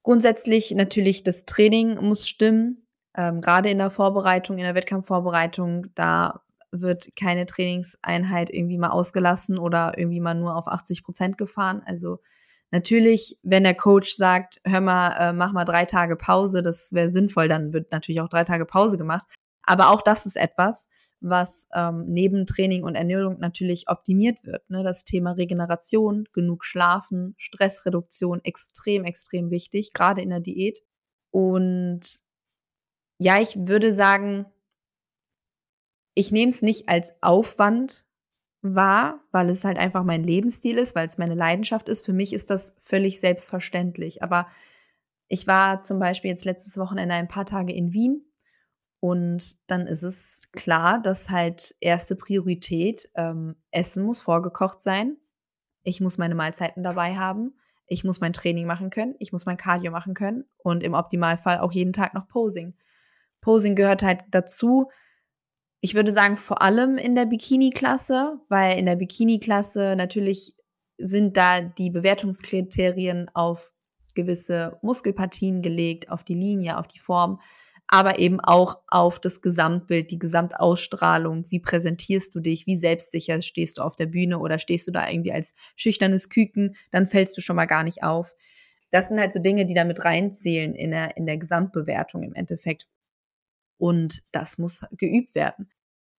Grundsätzlich 0.02 0.70
natürlich 0.72 1.22
das 1.22 1.44
Training 1.44 1.96
muss 1.96 2.28
stimmen 2.28 2.87
ähm, 3.18 3.40
gerade 3.40 3.68
in 3.68 3.78
der 3.78 3.90
Vorbereitung, 3.90 4.58
in 4.58 4.64
der 4.64 4.76
Wettkampfvorbereitung, 4.76 5.88
da 5.96 6.42
wird 6.70 7.08
keine 7.16 7.46
Trainingseinheit 7.46 8.48
irgendwie 8.48 8.78
mal 8.78 8.90
ausgelassen 8.90 9.58
oder 9.58 9.98
irgendwie 9.98 10.20
mal 10.20 10.34
nur 10.34 10.54
auf 10.56 10.68
80 10.68 11.02
Prozent 11.02 11.36
gefahren. 11.36 11.82
Also 11.84 12.20
natürlich, 12.70 13.36
wenn 13.42 13.64
der 13.64 13.74
Coach 13.74 14.14
sagt, 14.14 14.60
hör 14.64 14.80
mal, 14.80 15.16
äh, 15.18 15.32
mach 15.32 15.52
mal 15.52 15.64
drei 15.64 15.84
Tage 15.84 16.14
Pause, 16.14 16.62
das 16.62 16.92
wäre 16.92 17.10
sinnvoll, 17.10 17.48
dann 17.48 17.72
wird 17.72 17.90
natürlich 17.90 18.20
auch 18.20 18.28
drei 18.28 18.44
Tage 18.44 18.64
Pause 18.66 18.98
gemacht. 18.98 19.26
Aber 19.64 19.90
auch 19.90 20.00
das 20.00 20.24
ist 20.24 20.36
etwas, 20.36 20.86
was 21.20 21.66
ähm, 21.74 22.04
neben 22.06 22.46
Training 22.46 22.84
und 22.84 22.94
Ernährung 22.94 23.40
natürlich 23.40 23.88
optimiert 23.88 24.38
wird. 24.44 24.70
Ne? 24.70 24.84
Das 24.84 25.02
Thema 25.02 25.32
Regeneration, 25.32 26.26
genug 26.32 26.64
Schlafen, 26.64 27.34
Stressreduktion, 27.36 28.44
extrem, 28.44 29.04
extrem 29.04 29.50
wichtig, 29.50 29.92
gerade 29.92 30.22
in 30.22 30.30
der 30.30 30.40
Diät. 30.40 30.78
Und 31.30 32.27
ja, 33.18 33.40
ich 33.40 33.68
würde 33.68 33.94
sagen, 33.94 34.46
ich 36.14 36.32
nehme 36.32 36.50
es 36.50 36.62
nicht 36.62 36.88
als 36.88 37.12
Aufwand 37.20 38.06
wahr, 38.62 39.20
weil 39.30 39.50
es 39.50 39.64
halt 39.64 39.78
einfach 39.78 40.02
mein 40.02 40.24
Lebensstil 40.24 40.78
ist, 40.78 40.94
weil 40.96 41.06
es 41.06 41.18
meine 41.18 41.34
Leidenschaft 41.34 41.88
ist. 41.88 42.04
Für 42.04 42.12
mich 42.12 42.32
ist 42.32 42.50
das 42.50 42.74
völlig 42.82 43.20
selbstverständlich. 43.20 44.22
Aber 44.22 44.48
ich 45.28 45.46
war 45.46 45.82
zum 45.82 45.98
Beispiel 45.98 46.30
jetzt 46.30 46.44
letztes 46.44 46.76
Wochenende 46.76 47.14
ein 47.14 47.28
paar 47.28 47.46
Tage 47.46 47.72
in 47.72 47.92
Wien 47.92 48.24
und 49.00 49.70
dann 49.70 49.86
ist 49.86 50.02
es 50.02 50.50
klar, 50.52 51.00
dass 51.00 51.30
halt 51.30 51.74
erste 51.80 52.16
Priorität 52.16 53.10
ähm, 53.14 53.54
Essen 53.70 54.02
muss 54.02 54.20
vorgekocht 54.20 54.80
sein. 54.80 55.16
Ich 55.84 56.00
muss 56.00 56.18
meine 56.18 56.34
Mahlzeiten 56.34 56.82
dabei 56.82 57.16
haben. 57.16 57.54
Ich 57.86 58.02
muss 58.04 58.20
mein 58.20 58.32
Training 58.32 58.66
machen 58.66 58.90
können. 58.90 59.14
Ich 59.18 59.32
muss 59.32 59.46
mein 59.46 59.56
Cardio 59.56 59.92
machen 59.92 60.14
können 60.14 60.44
und 60.58 60.82
im 60.82 60.94
Optimalfall 60.94 61.60
auch 61.60 61.72
jeden 61.72 61.92
Tag 61.92 62.12
noch 62.14 62.26
Posing. 62.26 62.74
Posing 63.40 63.74
gehört 63.74 64.02
halt 64.02 64.20
dazu. 64.30 64.90
Ich 65.80 65.94
würde 65.94 66.12
sagen, 66.12 66.36
vor 66.36 66.62
allem 66.62 66.96
in 66.96 67.14
der 67.14 67.26
Bikini-Klasse, 67.26 68.40
weil 68.48 68.78
in 68.78 68.86
der 68.86 68.96
Bikini-Klasse 68.96 69.94
natürlich 69.96 70.54
sind 70.98 71.36
da 71.36 71.60
die 71.60 71.90
Bewertungskriterien 71.90 73.30
auf 73.34 73.72
gewisse 74.14 74.76
Muskelpartien 74.82 75.62
gelegt, 75.62 76.10
auf 76.10 76.24
die 76.24 76.34
Linie, 76.34 76.78
auf 76.78 76.88
die 76.88 76.98
Form, 76.98 77.40
aber 77.86 78.18
eben 78.18 78.40
auch 78.40 78.80
auf 78.88 79.18
das 79.18 79.40
Gesamtbild, 79.40 80.10
die 80.10 80.18
Gesamtausstrahlung. 80.18 81.46
Wie 81.48 81.60
präsentierst 81.60 82.34
du 82.34 82.40
dich? 82.40 82.66
Wie 82.66 82.76
selbstsicher 82.76 83.40
stehst 83.40 83.78
du 83.78 83.82
auf 83.82 83.96
der 83.96 84.06
Bühne 84.06 84.40
oder 84.40 84.58
stehst 84.58 84.86
du 84.88 84.90
da 84.90 85.08
irgendwie 85.08 85.32
als 85.32 85.54
schüchternes 85.76 86.28
Küken? 86.28 86.76
Dann 86.90 87.06
fällst 87.06 87.36
du 87.36 87.40
schon 87.40 87.56
mal 87.56 87.66
gar 87.66 87.84
nicht 87.84 88.02
auf. 88.02 88.34
Das 88.90 89.08
sind 89.08 89.18
halt 89.20 89.32
so 89.32 89.40
Dinge, 89.40 89.64
die 89.64 89.74
da 89.74 89.84
mit 89.84 90.04
reinzählen 90.04 90.74
in 90.74 90.90
der, 90.90 91.16
in 91.16 91.24
der 91.24 91.38
Gesamtbewertung 91.38 92.22
im 92.22 92.34
Endeffekt. 92.34 92.86
Und 93.78 94.22
das 94.32 94.58
muss 94.58 94.84
geübt 94.92 95.34
werden. 95.34 95.70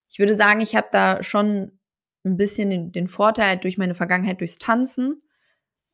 Ich 0.10 0.18
würde 0.18 0.36
sagen, 0.36 0.62
ich 0.62 0.76
habe 0.76 0.88
da 0.92 1.22
schon 1.22 1.80
ein 2.26 2.38
bisschen 2.38 2.70
den, 2.70 2.92
den, 2.92 3.08
Vorteil 3.08 3.58
durch 3.58 3.78
meine 3.78 3.96
Vergangenheit 3.96 4.40
durchs 4.40 4.58
Tanzen, 4.58 5.22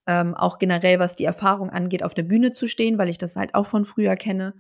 ähm, 0.08 0.36
auch 0.36 0.58
generell 0.60 1.00
was 1.00 1.16
die 1.16 1.26
Erfahrung 1.26 1.70
angeht, 1.70 2.04
auf 2.04 2.14
der 2.14 2.24
Bühne 2.24 2.54
zu 2.54 2.68
stehen, 2.68 2.98
weil 2.98 3.10
ich 3.10 3.18
das 3.18 3.36
halt 3.36 3.56
auch 3.56 3.66
von 3.66 3.86
früher 3.86 4.16
kenne. 4.16 4.54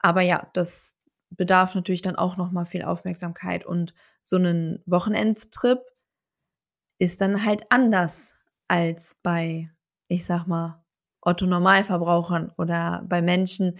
Aber 0.00 0.22
ja, 0.22 0.48
das 0.54 0.96
bedarf 1.30 1.74
natürlich 1.74 2.02
dann 2.02 2.16
auch 2.16 2.36
noch 2.36 2.50
mal 2.50 2.64
viel 2.64 2.82
Aufmerksamkeit 2.82 3.66
und 3.66 3.94
so 4.22 4.36
ein 4.36 4.82
Wochenendstrip 4.86 5.80
ist 6.98 7.20
dann 7.20 7.44
halt 7.44 7.64
anders 7.70 8.34
als 8.68 9.16
bei, 9.22 9.70
ich 10.08 10.24
sag 10.24 10.46
mal, 10.46 10.84
Otto 11.20 11.46
Normalverbrauchern 11.46 12.52
oder 12.56 13.04
bei 13.06 13.22
Menschen, 13.22 13.78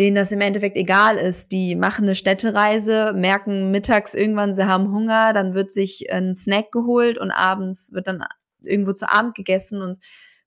denen 0.00 0.16
das 0.16 0.32
im 0.32 0.40
Endeffekt 0.40 0.78
egal 0.78 1.16
ist. 1.16 1.52
Die 1.52 1.76
machen 1.76 2.04
eine 2.04 2.14
Städtereise, 2.14 3.12
merken 3.14 3.70
mittags 3.70 4.14
irgendwann, 4.14 4.54
sie 4.54 4.66
haben 4.66 4.90
Hunger, 4.92 5.34
dann 5.34 5.54
wird 5.54 5.70
sich 5.70 6.10
ein 6.10 6.34
Snack 6.34 6.72
geholt 6.72 7.18
und 7.18 7.30
abends 7.30 7.92
wird 7.92 8.06
dann 8.06 8.24
irgendwo 8.62 8.94
zu 8.94 9.12
Abend 9.12 9.34
gegessen 9.34 9.82
und 9.82 9.98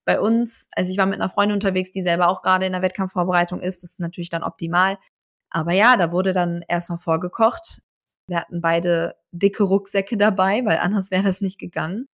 bei 0.06 0.20
uns, 0.20 0.68
also 0.76 0.92
ich 0.92 0.98
war 0.98 1.06
mit 1.06 1.16
einer 1.16 1.30
Freundin 1.30 1.54
unterwegs, 1.54 1.92
die 1.92 2.02
selber 2.02 2.30
auch 2.30 2.42
gerade 2.42 2.66
in 2.66 2.74
der 2.74 2.82
Wettkampfvorbereitung 2.82 3.62
ist, 3.62 3.84
das 3.84 3.92
ist 3.92 4.00
natürlich 4.00 4.32
dann 4.32 4.44
optimal. 4.44 4.98
Aber 5.52 5.72
ja, 5.72 5.98
da 5.98 6.12
wurde 6.12 6.34
dann 6.34 6.64
erstmal 6.68 6.98
vorgekocht. 6.98 7.80
Wir 8.28 8.40
hatten 8.40 8.60
beide 8.60 9.16
dicke 9.32 9.64
Rucksäcke 9.64 10.18
dabei, 10.18 10.66
weil 10.66 10.80
anders 10.80 11.12
wäre 11.12 11.24
das 11.24 11.42
nicht 11.42 11.60
gegangen. 11.60 12.08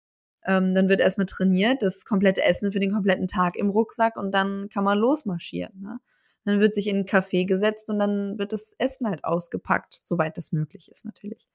Ähm, 0.46 0.76
dann 0.76 0.90
wird 0.90 1.00
erstmal 1.00 1.26
trainiert, 1.26 1.82
das 1.82 2.04
komplette 2.06 2.44
Essen 2.44 2.72
für 2.74 2.80
den 2.80 2.92
kompletten 2.92 3.28
Tag 3.28 3.56
im 3.56 3.70
Rucksack 3.70 4.18
und 4.18 4.32
dann 4.34 4.68
kann 4.70 4.84
man 4.84 4.98
losmarschieren. 4.98 5.82
Ne? 5.82 6.00
Dann 6.46 6.60
wird 6.60 6.74
sich 6.74 6.88
in 6.88 6.98
einen 6.98 7.06
Café 7.06 7.46
gesetzt 7.46 7.90
und 7.90 8.00
dann 8.00 8.40
wird 8.40 8.54
das 8.54 8.74
Essen 8.78 9.08
halt 9.08 9.24
ausgepackt, 9.24 10.00
soweit 10.02 10.38
das 10.38 10.52
möglich 10.52 10.90
ist 10.90 11.06
natürlich. 11.06 11.48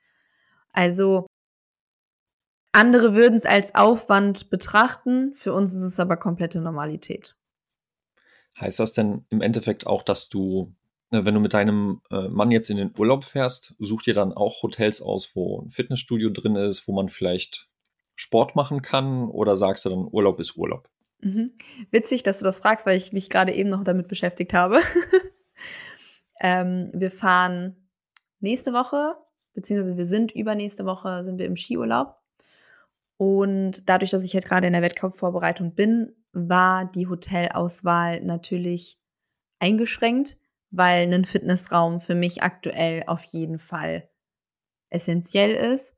Also 0.73 1.27
andere 2.73 3.15
würden 3.15 3.37
es 3.37 3.47
als 3.47 3.75
Aufwand 3.75 4.51
betrachten, 4.51 5.33
für 5.37 5.53
uns 5.53 5.73
ist 5.73 5.83
es 5.83 6.01
aber 6.01 6.17
komplette 6.17 6.61
Normalität. 6.61 7.37
Heißt 8.59 8.81
das 8.81 8.93
denn 8.93 9.25
im 9.31 9.41
Endeffekt 9.41 9.87
auch, 9.87 10.03
dass 10.03 10.29
du, 10.29 10.75
ne, 11.11 11.25
wenn 11.25 11.35
du 11.35 11.41
mit 11.41 11.55
deinem 11.55 12.03
äh, 12.11 12.29
Mann 12.29 12.51
jetzt 12.51 12.71
in 12.71 12.77
den 12.77 12.93
Urlaub 12.97 13.25
fährst, 13.25 13.75
sucht 13.79 14.07
ihr 14.07 14.15
dann 14.15 14.33
auch 14.33 14.63
Hotels 14.63 15.01
aus, 15.01 15.35
wo 15.35 15.63
ein 15.63 15.71
Fitnessstudio 15.71 16.31
drin 16.31 16.57
ist, 16.57 16.87
wo 16.89 16.93
man 16.93 17.09
vielleicht 17.09 17.69
Sport 18.17 18.57
machen 18.57 18.83
kann? 18.83 19.29
Oder 19.29 19.57
sagst 19.57 19.85
du 19.85 19.91
dann, 19.91 20.09
Urlaub 20.11 20.41
ist 20.41 20.57
Urlaub? 20.57 20.89
Mhm. 21.21 21.53
Witzig, 21.91 22.23
dass 22.23 22.39
du 22.39 22.45
das 22.45 22.61
fragst, 22.61 22.87
weil 22.87 22.97
ich 22.97 23.13
mich 23.13 23.31
gerade 23.31 23.53
eben 23.53 23.71
noch 23.71 23.85
damit 23.85 24.09
beschäftigt 24.09 24.53
habe. 24.53 24.81
ähm, 26.41 26.91
wir 26.93 27.11
fahren 27.11 27.89
nächste 28.41 28.73
Woche, 28.73 29.17
beziehungsweise 29.55 29.97
wir 29.97 30.07
sind 30.07 30.33
übernächste 30.33 30.85
Woche, 30.85 31.25
sind 31.25 31.39
wir 31.39 31.47
im 31.47 31.57
Skiurlaub. 31.57 32.17
Und 33.17 33.89
dadurch, 33.89 34.11
dass 34.11 34.25
ich 34.25 34.35
halt 34.35 34.45
gerade 34.45 34.67
in 34.67 34.73
der 34.73 34.83
Wettkampfvorbereitung 34.83 35.75
bin, 35.75 36.13
war 36.33 36.85
die 36.85 37.07
Hotelauswahl 37.07 38.21
natürlich 38.21 39.01
eingeschränkt, 39.61 40.39
weil 40.71 41.13
ein 41.13 41.25
Fitnessraum 41.25 42.01
für 42.01 42.17
mich 42.17 42.43
aktuell 42.43 43.05
auf 43.07 43.23
jeden 43.25 43.59
Fall 43.59 44.11
essentiell 44.91 45.53
ist 45.53 45.97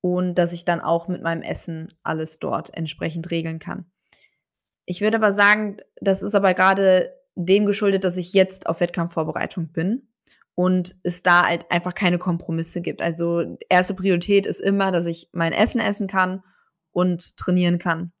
und 0.00 0.34
dass 0.34 0.52
ich 0.52 0.64
dann 0.64 0.80
auch 0.80 1.08
mit 1.08 1.22
meinem 1.22 1.42
Essen 1.42 1.94
alles 2.02 2.38
dort 2.38 2.74
entsprechend 2.76 3.30
regeln 3.30 3.58
kann. 3.58 3.90
Ich 4.86 5.00
würde 5.00 5.16
aber 5.16 5.32
sagen, 5.32 5.78
das 6.00 6.22
ist 6.22 6.34
aber 6.34 6.54
gerade 6.54 7.14
dem 7.34 7.66
geschuldet, 7.66 8.04
dass 8.04 8.16
ich 8.16 8.32
jetzt 8.32 8.66
auf 8.66 8.80
Wettkampfvorbereitung 8.80 9.68
bin 9.68 10.08
und 10.54 10.96
es 11.02 11.22
da 11.22 11.46
halt 11.46 11.70
einfach 11.70 11.94
keine 11.94 12.18
Kompromisse 12.18 12.80
gibt. 12.80 13.02
Also 13.02 13.58
erste 13.68 13.94
Priorität 13.94 14.46
ist 14.46 14.60
immer, 14.60 14.92
dass 14.92 15.06
ich 15.06 15.28
mein 15.32 15.52
Essen 15.52 15.80
essen 15.80 16.06
kann 16.06 16.42
und 16.92 17.36
trainieren 17.36 17.78
kann. 17.78 18.12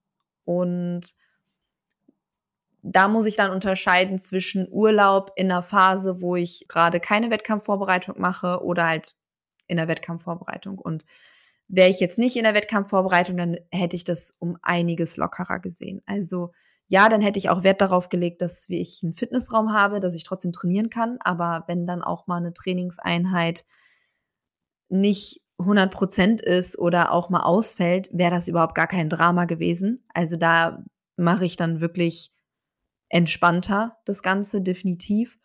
Und 0.44 1.14
da 2.82 3.08
muss 3.08 3.24
ich 3.24 3.36
dann 3.36 3.50
unterscheiden 3.50 4.18
zwischen 4.18 4.66
Urlaub 4.70 5.32
in 5.36 5.50
einer 5.50 5.62
Phase, 5.62 6.20
wo 6.20 6.36
ich 6.36 6.66
gerade 6.68 7.00
keine 7.00 7.30
Wettkampfvorbereitung 7.30 8.20
mache 8.20 8.62
oder 8.62 8.86
halt 8.86 9.14
in 9.68 9.76
der 9.78 9.88
Wettkampfvorbereitung. 9.88 10.78
Und 10.78 11.04
wäre 11.68 11.90
ich 11.90 12.00
jetzt 12.00 12.18
nicht 12.18 12.36
in 12.36 12.44
der 12.44 12.54
Wettkampfvorbereitung, 12.54 13.36
dann 13.36 13.56
hätte 13.70 13.96
ich 13.96 14.04
das 14.04 14.34
um 14.38 14.58
einiges 14.62 15.16
lockerer 15.16 15.60
gesehen. 15.60 16.02
Also 16.06 16.52
ja, 16.86 17.08
dann 17.08 17.22
hätte 17.22 17.38
ich 17.38 17.48
auch 17.48 17.62
Wert 17.62 17.80
darauf 17.80 18.08
gelegt, 18.10 18.42
dass 18.42 18.66
ich 18.68 19.00
einen 19.02 19.14
Fitnessraum 19.14 19.72
habe, 19.72 20.00
dass 20.00 20.14
ich 20.14 20.24
trotzdem 20.24 20.52
trainieren 20.52 20.90
kann. 20.90 21.18
Aber 21.20 21.64
wenn 21.66 21.86
dann 21.86 22.02
auch 22.02 22.26
mal 22.26 22.36
eine 22.36 22.52
Trainingseinheit 22.52 23.64
nicht 24.88 25.40
100 25.58 25.92
Prozent 25.92 26.40
ist 26.40 26.78
oder 26.78 27.12
auch 27.12 27.30
mal 27.30 27.42
ausfällt, 27.42 28.10
wäre 28.12 28.30
das 28.30 28.48
überhaupt 28.48 28.74
gar 28.74 28.86
kein 28.86 29.08
Drama 29.08 29.46
gewesen. 29.46 30.04
Also 30.12 30.36
da 30.36 30.84
mache 31.16 31.44
ich 31.44 31.56
dann 31.56 31.80
wirklich 31.80 32.32
entspannter 33.08 33.96
das 34.04 34.22
Ganze, 34.22 34.60
definitiv. 34.60 35.38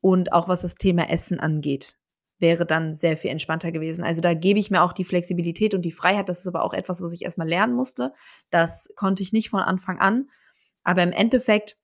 Und 0.00 0.32
auch 0.32 0.48
was 0.48 0.62
das 0.62 0.74
Thema 0.74 1.08
Essen 1.10 1.38
angeht, 1.38 1.96
wäre 2.42 2.66
dann 2.66 2.92
sehr 2.92 3.16
viel 3.16 3.30
entspannter 3.30 3.72
gewesen. 3.72 4.04
Also 4.04 4.20
da 4.20 4.34
gebe 4.34 4.58
ich 4.58 4.70
mir 4.70 4.82
auch 4.82 4.92
die 4.92 5.04
Flexibilität 5.04 5.72
und 5.72 5.82
die 5.82 5.92
Freiheit. 5.92 6.28
Das 6.28 6.40
ist 6.40 6.46
aber 6.46 6.64
auch 6.64 6.74
etwas, 6.74 7.00
was 7.00 7.14
ich 7.14 7.22
erstmal 7.22 7.48
lernen 7.48 7.74
musste. 7.74 8.12
Das 8.50 8.90
konnte 8.96 9.22
ich 9.22 9.32
nicht 9.32 9.48
von 9.48 9.60
Anfang 9.60 9.98
an. 9.98 10.28
Aber 10.82 11.02
im 11.02 11.12
Endeffekt 11.12 11.78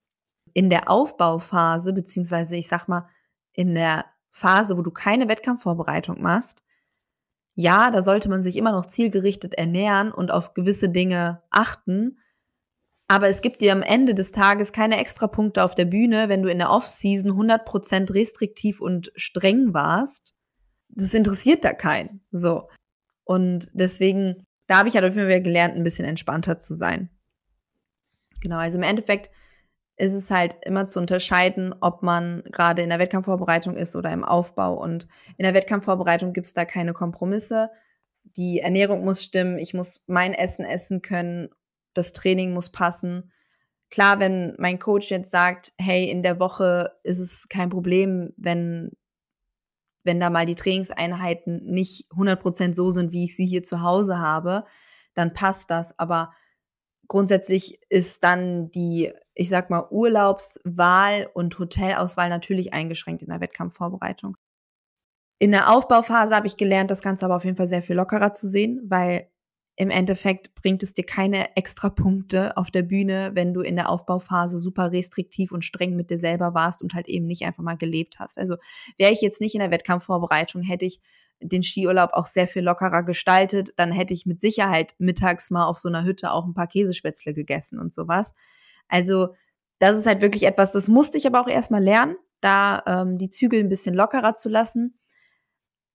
in 0.52 0.68
der 0.68 0.90
Aufbauphase, 0.90 1.94
beziehungsweise 1.94 2.56
ich 2.56 2.68
sag 2.68 2.88
mal, 2.88 3.08
in 3.52 3.74
der 3.74 4.04
Phase, 4.30 4.76
wo 4.76 4.82
du 4.82 4.90
keine 4.90 5.28
Wettkampfvorbereitung 5.28 6.20
machst, 6.20 6.62
ja, 7.54 7.90
da 7.90 8.02
sollte 8.02 8.28
man 8.28 8.42
sich 8.42 8.56
immer 8.56 8.72
noch 8.72 8.86
zielgerichtet 8.86 9.54
ernähren 9.54 10.12
und 10.12 10.30
auf 10.30 10.54
gewisse 10.54 10.90
Dinge 10.90 11.42
achten. 11.50 12.18
Aber 13.08 13.28
es 13.28 13.40
gibt 13.42 13.62
dir 13.62 13.72
am 13.72 13.82
Ende 13.82 14.14
des 14.14 14.32
Tages 14.32 14.72
keine 14.72 14.98
Extrapunkte 14.98 15.64
auf 15.64 15.74
der 15.74 15.86
Bühne, 15.86 16.28
wenn 16.28 16.42
du 16.42 16.50
in 16.50 16.58
der 16.58 16.70
Off-Season 16.70 17.32
100% 17.32 18.14
restriktiv 18.14 18.80
und 18.80 19.10
streng 19.16 19.72
warst. 19.74 20.37
Das 20.98 21.14
interessiert 21.14 21.64
da 21.64 21.72
keinen. 21.72 22.20
So. 22.32 22.68
Und 23.24 23.70
deswegen, 23.72 24.44
da 24.66 24.78
habe 24.78 24.88
ich 24.88 24.96
halt 24.96 25.04
auf 25.04 25.14
jeden 25.14 25.30
Fall 25.30 25.42
gelernt, 25.42 25.76
ein 25.76 25.84
bisschen 25.84 26.04
entspannter 26.04 26.58
zu 26.58 26.74
sein. 26.74 27.08
Genau, 28.40 28.56
also 28.56 28.78
im 28.78 28.82
Endeffekt 28.82 29.30
ist 29.96 30.12
es 30.12 30.30
halt 30.30 30.56
immer 30.64 30.86
zu 30.86 30.98
unterscheiden, 30.98 31.74
ob 31.80 32.02
man 32.02 32.42
gerade 32.50 32.82
in 32.82 32.88
der 32.88 32.98
Wettkampfvorbereitung 32.98 33.76
ist 33.76 33.94
oder 33.94 34.12
im 34.12 34.24
Aufbau. 34.24 34.74
Und 34.74 35.06
in 35.36 35.44
der 35.44 35.54
Wettkampfvorbereitung 35.54 36.32
gibt 36.32 36.46
es 36.46 36.52
da 36.52 36.64
keine 36.64 36.94
Kompromisse. 36.94 37.70
Die 38.36 38.60
Ernährung 38.60 39.04
muss 39.04 39.22
stimmen, 39.22 39.58
ich 39.58 39.74
muss 39.74 40.02
mein 40.06 40.34
Essen 40.34 40.64
essen 40.64 41.00
können, 41.02 41.48
das 41.94 42.12
Training 42.12 42.52
muss 42.52 42.70
passen. 42.70 43.32
Klar, 43.90 44.18
wenn 44.18 44.54
mein 44.58 44.78
Coach 44.78 45.10
jetzt 45.10 45.30
sagt, 45.30 45.72
hey, 45.78 46.10
in 46.10 46.22
der 46.22 46.40
Woche 46.40 46.92
ist 47.04 47.18
es 47.18 47.48
kein 47.48 47.70
Problem, 47.70 48.32
wenn, 48.36 48.92
wenn 50.04 50.20
da 50.20 50.30
mal 50.30 50.46
die 50.46 50.54
Trainingseinheiten 50.54 51.64
nicht 51.64 52.10
100% 52.12 52.74
so 52.74 52.90
sind, 52.90 53.12
wie 53.12 53.24
ich 53.24 53.36
sie 53.36 53.46
hier 53.46 53.62
zu 53.62 53.82
Hause 53.82 54.18
habe, 54.18 54.64
dann 55.14 55.34
passt 55.34 55.70
das. 55.70 55.98
Aber 55.98 56.32
grundsätzlich 57.08 57.80
ist 57.88 58.24
dann 58.24 58.70
die, 58.70 59.12
ich 59.34 59.48
sag 59.48 59.70
mal, 59.70 59.86
Urlaubswahl 59.90 61.28
und 61.34 61.58
Hotelauswahl 61.58 62.28
natürlich 62.28 62.72
eingeschränkt 62.72 63.22
in 63.22 63.28
der 63.28 63.40
Wettkampfvorbereitung. 63.40 64.36
In 65.40 65.52
der 65.52 65.72
Aufbauphase 65.72 66.34
habe 66.34 66.46
ich 66.46 66.56
gelernt, 66.56 66.90
das 66.90 67.02
Ganze 67.02 67.24
aber 67.24 67.36
auf 67.36 67.44
jeden 67.44 67.56
Fall 67.56 67.68
sehr 67.68 67.82
viel 67.82 67.96
lockerer 67.96 68.32
zu 68.32 68.48
sehen, 68.48 68.80
weil 68.84 69.30
im 69.78 69.90
Endeffekt 69.90 70.56
bringt 70.56 70.82
es 70.82 70.92
dir 70.92 71.06
keine 71.06 71.56
extra 71.56 71.88
Punkte 71.88 72.56
auf 72.56 72.72
der 72.72 72.82
Bühne, 72.82 73.30
wenn 73.34 73.54
du 73.54 73.60
in 73.60 73.76
der 73.76 73.88
Aufbauphase 73.88 74.58
super 74.58 74.90
restriktiv 74.90 75.52
und 75.52 75.64
streng 75.64 75.94
mit 75.94 76.10
dir 76.10 76.18
selber 76.18 76.52
warst 76.52 76.82
und 76.82 76.94
halt 76.94 77.06
eben 77.06 77.26
nicht 77.26 77.44
einfach 77.44 77.62
mal 77.62 77.76
gelebt 77.76 78.18
hast. 78.18 78.38
Also 78.38 78.56
wäre 78.98 79.12
ich 79.12 79.20
jetzt 79.20 79.40
nicht 79.40 79.54
in 79.54 79.60
der 79.60 79.70
Wettkampfvorbereitung, 79.70 80.62
hätte 80.62 80.84
ich 80.84 81.00
den 81.40 81.62
Skiurlaub 81.62 82.10
auch 82.12 82.26
sehr 82.26 82.48
viel 82.48 82.62
lockerer 82.64 83.04
gestaltet, 83.04 83.70
dann 83.76 83.92
hätte 83.92 84.12
ich 84.12 84.26
mit 84.26 84.40
Sicherheit 84.40 84.96
mittags 84.98 85.48
mal 85.52 85.66
auf 85.66 85.78
so 85.78 85.88
einer 85.88 86.02
Hütte 86.02 86.32
auch 86.32 86.44
ein 86.44 86.54
paar 86.54 86.66
Käsespätzle 86.66 87.32
gegessen 87.32 87.78
und 87.78 87.94
sowas. 87.94 88.34
Also 88.88 89.28
das 89.78 89.96
ist 89.96 90.06
halt 90.06 90.22
wirklich 90.22 90.42
etwas, 90.42 90.72
das 90.72 90.88
musste 90.88 91.18
ich 91.18 91.26
aber 91.28 91.40
auch 91.40 91.46
erstmal 91.46 91.84
lernen, 91.84 92.16
da 92.40 92.82
ähm, 92.84 93.16
die 93.16 93.28
Zügel 93.28 93.60
ein 93.60 93.68
bisschen 93.68 93.94
lockerer 93.94 94.34
zu 94.34 94.48
lassen. 94.48 94.98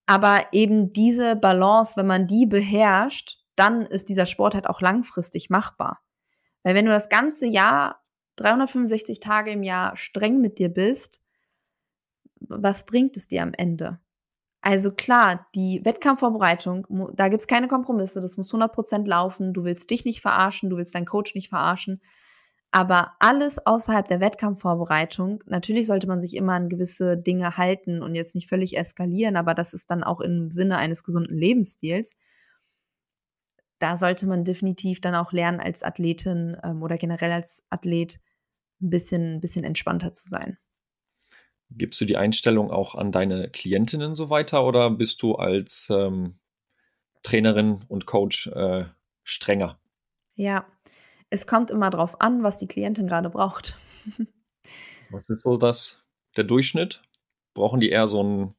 Aber 0.06 0.42
eben 0.54 0.94
diese 0.94 1.36
Balance, 1.36 1.98
wenn 1.98 2.08
man 2.08 2.28
die 2.28 2.46
beherrscht, 2.46 3.43
dann 3.56 3.84
ist 3.84 4.10
dieser 4.10 4.26
Sport 4.26 4.56
halt 4.56 4.68
auch 4.68 4.82
langfristig 4.82 5.50
machbar. 5.50 6.02
Weil 6.64 6.76
wenn 6.76 6.86
du 6.86 6.92
das 6.92 7.10
ganze 7.10 7.46
Jahr, 7.46 8.02
365 8.38 9.20
Tage 9.20 9.52
im 9.52 9.64
Jahr 9.64 9.96
streng 9.96 10.40
mit 10.42 10.58
dir 10.58 10.70
bist, 10.70 11.22
was 12.40 12.86
bringt 12.86 13.16
es 13.18 13.28
dir 13.28 13.44
am 13.44 13.54
Ende? 13.54 14.00
Also 14.62 14.94
klar, 14.94 15.48
die 15.56 15.82
Wettkampfvorbereitung, 15.84 16.88
da 17.16 17.28
gibt's 17.28 17.48
keine 17.48 17.68
Kompromisse, 17.68 18.22
das 18.22 18.38
muss 18.38 18.54
100% 18.54 19.06
laufen, 19.06 19.54
du 19.54 19.66
willst 19.66 19.90
dich 19.90 20.06
nicht 20.06 20.22
verarschen, 20.22 20.70
du 20.70 20.78
willst 20.78 20.96
deinen 20.96 21.06
Coach 21.06 21.36
nicht 21.36 21.50
verarschen. 21.50 22.02
Aber 22.72 23.12
alles 23.20 23.64
außerhalb 23.64 24.08
der 24.08 24.22
Wettkampfvorbereitung, 24.22 25.44
natürlich 25.46 25.86
sollte 25.86 26.08
man 26.08 26.22
sich 26.22 26.36
immer 26.36 26.54
an 26.54 26.70
gewisse 26.70 27.18
Dinge 27.18 27.58
halten 27.58 28.02
und 28.02 28.16
jetzt 28.16 28.36
nicht 28.36 28.48
völlig 28.48 28.78
eskalieren, 28.78 29.36
aber 29.36 29.54
das 29.54 29.74
ist 29.74 29.92
dann 29.92 30.02
auch 30.02 30.22
im 30.22 30.50
Sinne 30.50 30.78
eines 30.78 31.04
gesunden 31.04 31.38
Lebensstils. 31.38 32.14
Da 33.84 33.98
sollte 33.98 34.28
man 34.28 34.46
definitiv 34.46 35.02
dann 35.02 35.14
auch 35.14 35.34
lernen, 35.34 35.60
als 35.60 35.84
Athletin 35.84 36.56
ähm, 36.64 36.82
oder 36.84 36.98
generell 36.98 37.34
als 37.34 37.66
Athlet 37.70 38.22
ein 38.82 38.90
bisschen, 38.90 39.34
ein 39.34 39.42
bisschen 39.42 39.66
entspannter 39.66 40.14
zu 40.14 40.30
sein. 40.30 40.58
Gibst 41.70 42.00
du 42.00 42.06
die 42.06 42.16
Einstellung 42.16 42.72
auch 42.72 42.96
an 42.96 43.12
deine 43.12 43.50
Klientinnen 43.50 44.16
so 44.16 44.30
weiter 44.30 44.64
oder 44.66 44.90
bist 44.90 45.22
du 45.22 45.36
als 45.36 45.90
ähm, 45.90 46.40
Trainerin 47.24 47.82
und 47.90 48.06
Coach 48.06 48.48
äh, 48.48 48.86
strenger? 49.24 49.78
Ja, 50.36 50.66
es 51.30 51.46
kommt 51.46 51.70
immer 51.70 51.90
darauf 51.90 52.22
an, 52.22 52.42
was 52.42 52.60
die 52.60 52.68
Klientin 52.70 53.08
gerade 53.08 53.30
braucht. 53.30 53.76
was 55.10 55.30
ist 55.30 55.42
so 55.42 55.58
das, 55.58 56.06
der 56.38 56.46
Durchschnitt? 56.46 57.02
Brauchen 57.54 57.82
die 57.82 57.90
eher 57.90 58.08
so 58.08 58.22
einen 58.22 58.56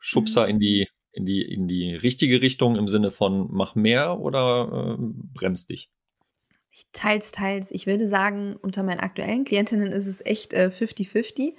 Schubser 0.00 0.42
mhm. 0.42 0.50
in 0.50 0.58
die 0.58 0.88
in 1.16 1.24
die, 1.24 1.42
in 1.42 1.66
die 1.66 1.94
richtige 1.94 2.40
Richtung 2.42 2.76
im 2.76 2.88
Sinne 2.88 3.10
von 3.10 3.48
mach 3.50 3.74
mehr 3.74 4.20
oder 4.20 4.96
äh, 4.98 5.02
bremst 5.34 5.70
dich? 5.70 5.90
Ich 6.70 6.84
teils, 6.92 7.32
teils. 7.32 7.70
Ich 7.70 7.86
würde 7.86 8.06
sagen, 8.06 8.56
unter 8.60 8.82
meinen 8.82 9.00
aktuellen 9.00 9.44
Klientinnen 9.44 9.92
ist 9.92 10.06
es 10.06 10.24
echt 10.24 10.52
50-50. 10.52 11.48
Äh, 11.48 11.54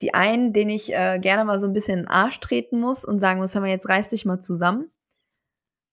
die 0.00 0.14
einen, 0.14 0.54
denen 0.54 0.70
ich 0.70 0.94
äh, 0.94 1.18
gerne 1.20 1.44
mal 1.44 1.60
so 1.60 1.66
ein 1.66 1.74
bisschen 1.74 1.98
in 1.98 2.04
den 2.06 2.08
Arsch 2.08 2.40
treten 2.40 2.80
muss 2.80 3.04
und 3.04 3.20
sagen 3.20 3.38
muss, 3.38 3.54
hör 3.54 3.60
mal, 3.60 3.68
jetzt 3.68 3.88
reiß 3.88 4.10
dich 4.10 4.24
mal 4.24 4.40
zusammen. 4.40 4.90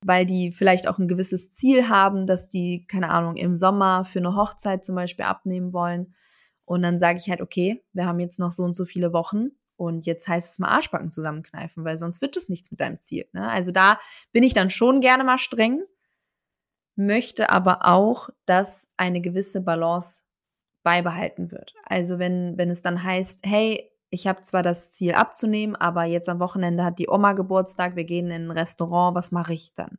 Weil 0.06 0.26
die 0.26 0.54
vielleicht 0.54 0.88
auch 0.88 0.98
ein 0.98 1.10
gewisses 1.10 1.52
Ziel 1.52 1.90
haben, 1.90 2.26
dass 2.26 2.48
die, 2.48 2.86
keine 2.88 3.10
Ahnung, 3.10 3.36
im 3.36 3.54
Sommer 3.54 4.06
für 4.06 4.20
eine 4.20 4.36
Hochzeit 4.36 4.86
zum 4.86 4.96
Beispiel 4.96 5.26
abnehmen 5.26 5.74
wollen. 5.74 6.16
Und 6.64 6.84
dann 6.84 7.00
sage 7.00 7.20
ich 7.22 7.30
halt, 7.30 7.42
okay, 7.42 7.84
wir 7.92 8.06
haben 8.06 8.22
jetzt 8.22 8.40
noch 8.40 8.52
so 8.52 8.64
und 8.64 8.76
so 8.76 8.86
viele 8.86 9.12
Wochen 9.12 9.50
und 9.78 10.06
jetzt 10.06 10.28
heißt 10.28 10.52
es 10.52 10.60
mal 10.60 10.70
Arschbacken 10.70 11.12
zusammenkneifen, 11.12 11.86
weil 11.86 11.98
sonst 11.98 12.22
wird 12.22 12.36
es 12.36 12.50
nichts 12.50 12.72
mit 12.72 12.82
deinem 12.82 13.00
Ziel. 13.00 13.28
Ne? 13.32 13.48
Also 13.50 13.72
da 13.72 14.00
bin 14.32 14.44
ich 14.44 14.54
dann 14.54 14.70
schon 14.70 15.00
gerne 15.00 15.24
mal 15.24 15.38
streng, 15.38 15.84
möchte 16.96 17.50
aber 17.50 17.86
auch, 17.86 18.30
dass 18.46 18.88
eine 18.98 19.22
gewisse 19.22 19.62
Balance 19.62 20.24
beibehalten 20.84 21.52
wird. 21.52 21.74
Also 21.86 22.18
wenn, 22.20 22.58
wenn 22.58 22.70
es 22.70 22.82
dann 22.82 23.04
heißt, 23.04 23.46
hey, 23.46 23.92
ich 24.10 24.26
habe 24.26 24.42
zwar 24.42 24.64
das 24.64 24.94
Ziel 24.94 25.14
abzunehmen, 25.14 25.76
aber 25.76 26.06
jetzt 26.06 26.30
am 26.30 26.40
Wochenende 26.40 26.84
hat 26.84 26.98
die 26.98 27.10
Oma 27.10 27.34
Geburtstag, 27.34 27.96
wir 27.96 28.06
gehen 28.06 28.32
in 28.32 28.48
ein 28.48 28.52
Restaurant, 28.52 29.16
was 29.16 29.32
mache 29.32 29.54
ich 29.54 29.74
dann? 29.74 29.98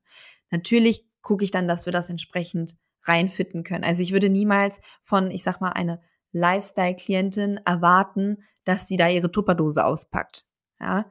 Natürlich 0.51 1.07
gucke 1.23 1.45
ich 1.45 1.51
dann, 1.51 1.69
dass 1.69 1.87
wir 1.87 1.93
das 1.93 2.11
entsprechend 2.11 2.77
reinfitten 3.03 3.65
können. 3.65 3.85
Also 3.85 4.03
ich 4.03 4.13
würde 4.13 4.29
niemals 4.29 4.81
von, 5.03 5.31
ich 5.31 5.43
sag 5.43 5.61
mal, 5.61 5.71
eine 5.71 6.01
Lifestyle-Klientin 6.33 7.61
erwarten, 7.65 8.43
dass 8.65 8.87
sie 8.87 8.97
da 8.97 9.09
ihre 9.09 9.31
Tupperdose 9.31 9.85
auspackt. 9.85 10.47
Ja, 10.81 11.11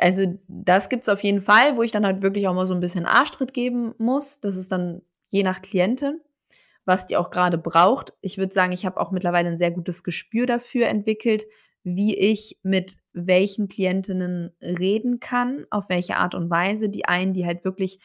also 0.00 0.38
das 0.48 0.88
gibt's 0.88 1.08
auf 1.08 1.22
jeden 1.22 1.40
Fall, 1.40 1.76
wo 1.76 1.82
ich 1.82 1.92
dann 1.92 2.04
halt 2.04 2.22
wirklich 2.22 2.48
auch 2.48 2.54
mal 2.54 2.66
so 2.66 2.74
ein 2.74 2.80
bisschen 2.80 3.06
Arschtritt 3.06 3.54
geben 3.54 3.94
muss. 3.98 4.40
Das 4.40 4.56
ist 4.56 4.72
dann 4.72 5.02
je 5.28 5.42
nach 5.42 5.62
Klientin, 5.62 6.20
was 6.84 7.06
die 7.06 7.16
auch 7.16 7.30
gerade 7.30 7.58
braucht. 7.58 8.12
Ich 8.20 8.38
würde 8.38 8.52
sagen, 8.52 8.72
ich 8.72 8.86
habe 8.86 9.00
auch 9.00 9.10
mittlerweile 9.10 9.48
ein 9.48 9.58
sehr 9.58 9.70
gutes 9.70 10.02
Gespür 10.02 10.46
dafür 10.46 10.88
entwickelt, 10.88 11.44
wie 11.84 12.16
ich 12.16 12.58
mit 12.62 12.98
welchen 13.12 13.68
Klientinnen 13.68 14.52
reden 14.60 15.20
kann, 15.20 15.64
auf 15.70 15.88
welche 15.88 16.16
Art 16.16 16.34
und 16.34 16.50
Weise. 16.50 16.90
Die 16.90 17.06
einen, 17.06 17.32
die 17.32 17.46
halt 17.46 17.64
wirklich 17.64 18.00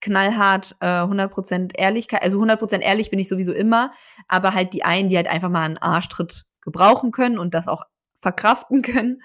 knallhart 0.00 0.76
äh, 0.80 0.86
100% 0.86 1.76
Ehrlichkeit, 1.76 2.22
also 2.22 2.40
100% 2.40 2.80
ehrlich 2.80 3.10
bin 3.10 3.18
ich 3.18 3.28
sowieso 3.28 3.52
immer, 3.52 3.92
aber 4.28 4.54
halt 4.54 4.72
die 4.72 4.84
einen, 4.84 5.08
die 5.08 5.16
halt 5.16 5.28
einfach 5.28 5.50
mal 5.50 5.64
einen 5.64 5.78
Arschtritt 5.78 6.44
gebrauchen 6.62 7.10
können 7.10 7.38
und 7.38 7.54
das 7.54 7.68
auch 7.68 7.84
verkraften 8.20 8.82
können 8.82 9.22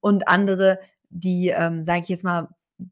und 0.00 0.28
andere, 0.28 0.78
die, 1.08 1.48
ähm, 1.48 1.82
sage 1.82 2.00
ich 2.02 2.08
jetzt 2.08 2.24
mal, 2.24 2.48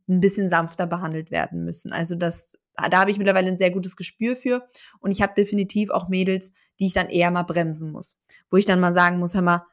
ein 0.08 0.20
bisschen 0.20 0.48
sanfter 0.48 0.86
behandelt 0.86 1.30
werden 1.30 1.64
müssen. 1.64 1.92
Also 1.92 2.14
das, 2.14 2.56
da 2.76 3.00
habe 3.00 3.10
ich 3.10 3.18
mittlerweile 3.18 3.48
ein 3.48 3.58
sehr 3.58 3.70
gutes 3.70 3.96
Gespür 3.96 4.36
für 4.36 4.66
und 5.00 5.10
ich 5.10 5.20
habe 5.20 5.34
definitiv 5.36 5.90
auch 5.90 6.08
Mädels, 6.08 6.52
die 6.78 6.86
ich 6.86 6.94
dann 6.94 7.08
eher 7.08 7.30
mal 7.30 7.42
bremsen 7.42 7.92
muss, 7.92 8.16
wo 8.50 8.56
ich 8.56 8.64
dann 8.64 8.80
mal 8.80 8.92
sagen 8.92 9.18
muss, 9.18 9.34
hör 9.34 9.42
mal, 9.42 9.66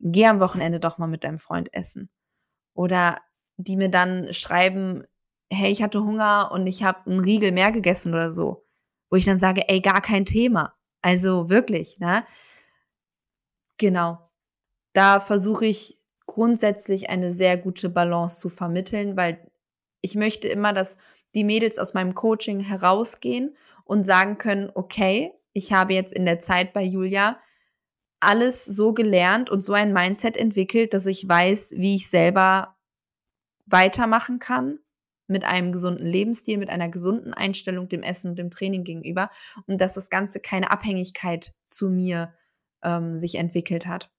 geh 0.00 0.26
am 0.26 0.40
Wochenende 0.40 0.80
doch 0.80 0.98
mal 0.98 1.06
mit 1.06 1.24
deinem 1.24 1.38
Freund 1.38 1.72
essen 1.72 2.10
oder 2.74 3.16
die 3.56 3.76
mir 3.76 3.90
dann 3.90 4.32
schreiben, 4.32 5.04
hey, 5.52 5.70
ich 5.70 5.82
hatte 5.82 6.02
Hunger 6.02 6.50
und 6.52 6.66
ich 6.66 6.82
habe 6.82 7.10
einen 7.10 7.20
Riegel 7.20 7.52
mehr 7.52 7.72
gegessen 7.72 8.14
oder 8.14 8.30
so, 8.30 8.64
wo 9.10 9.16
ich 9.16 9.24
dann 9.24 9.38
sage, 9.38 9.68
ey, 9.68 9.80
gar 9.80 10.00
kein 10.00 10.24
Thema. 10.24 10.74
Also 11.02 11.50
wirklich, 11.50 11.98
ne? 11.98 12.24
Genau. 13.78 14.30
Da 14.92 15.20
versuche 15.20 15.66
ich 15.66 15.98
grundsätzlich 16.26 17.10
eine 17.10 17.32
sehr 17.32 17.56
gute 17.56 17.90
Balance 17.90 18.40
zu 18.40 18.48
vermitteln, 18.48 19.16
weil 19.16 19.50
ich 20.00 20.14
möchte 20.14 20.48
immer, 20.48 20.72
dass 20.72 20.96
die 21.34 21.44
Mädels 21.44 21.78
aus 21.78 21.94
meinem 21.94 22.14
Coaching 22.14 22.60
herausgehen 22.60 23.56
und 23.84 24.04
sagen 24.04 24.38
können, 24.38 24.70
okay, 24.74 25.32
ich 25.52 25.72
habe 25.72 25.94
jetzt 25.94 26.12
in 26.12 26.24
der 26.24 26.38
Zeit 26.38 26.72
bei 26.72 26.82
Julia 26.82 27.38
alles 28.20 28.64
so 28.64 28.92
gelernt 28.92 29.50
und 29.50 29.60
so 29.60 29.72
ein 29.72 29.92
Mindset 29.92 30.36
entwickelt, 30.36 30.94
dass 30.94 31.06
ich 31.06 31.28
weiß, 31.28 31.74
wie 31.76 31.96
ich 31.96 32.08
selber 32.08 32.76
weitermachen 33.66 34.38
kann 34.38 34.78
mit 35.32 35.44
einem 35.44 35.72
gesunden 35.72 36.06
Lebensstil, 36.06 36.58
mit 36.58 36.68
einer 36.68 36.88
gesunden 36.88 37.34
Einstellung 37.34 37.88
dem 37.88 38.02
Essen 38.02 38.28
und 38.30 38.38
dem 38.38 38.50
Training 38.50 38.84
gegenüber 38.84 39.30
und 39.66 39.80
dass 39.80 39.94
das 39.94 40.10
Ganze 40.10 40.38
keine 40.40 40.70
Abhängigkeit 40.70 41.54
zu 41.64 41.88
mir 41.90 42.32
ähm, 42.84 43.16
sich 43.18 43.34
entwickelt 43.36 43.86
hat. 43.86 44.10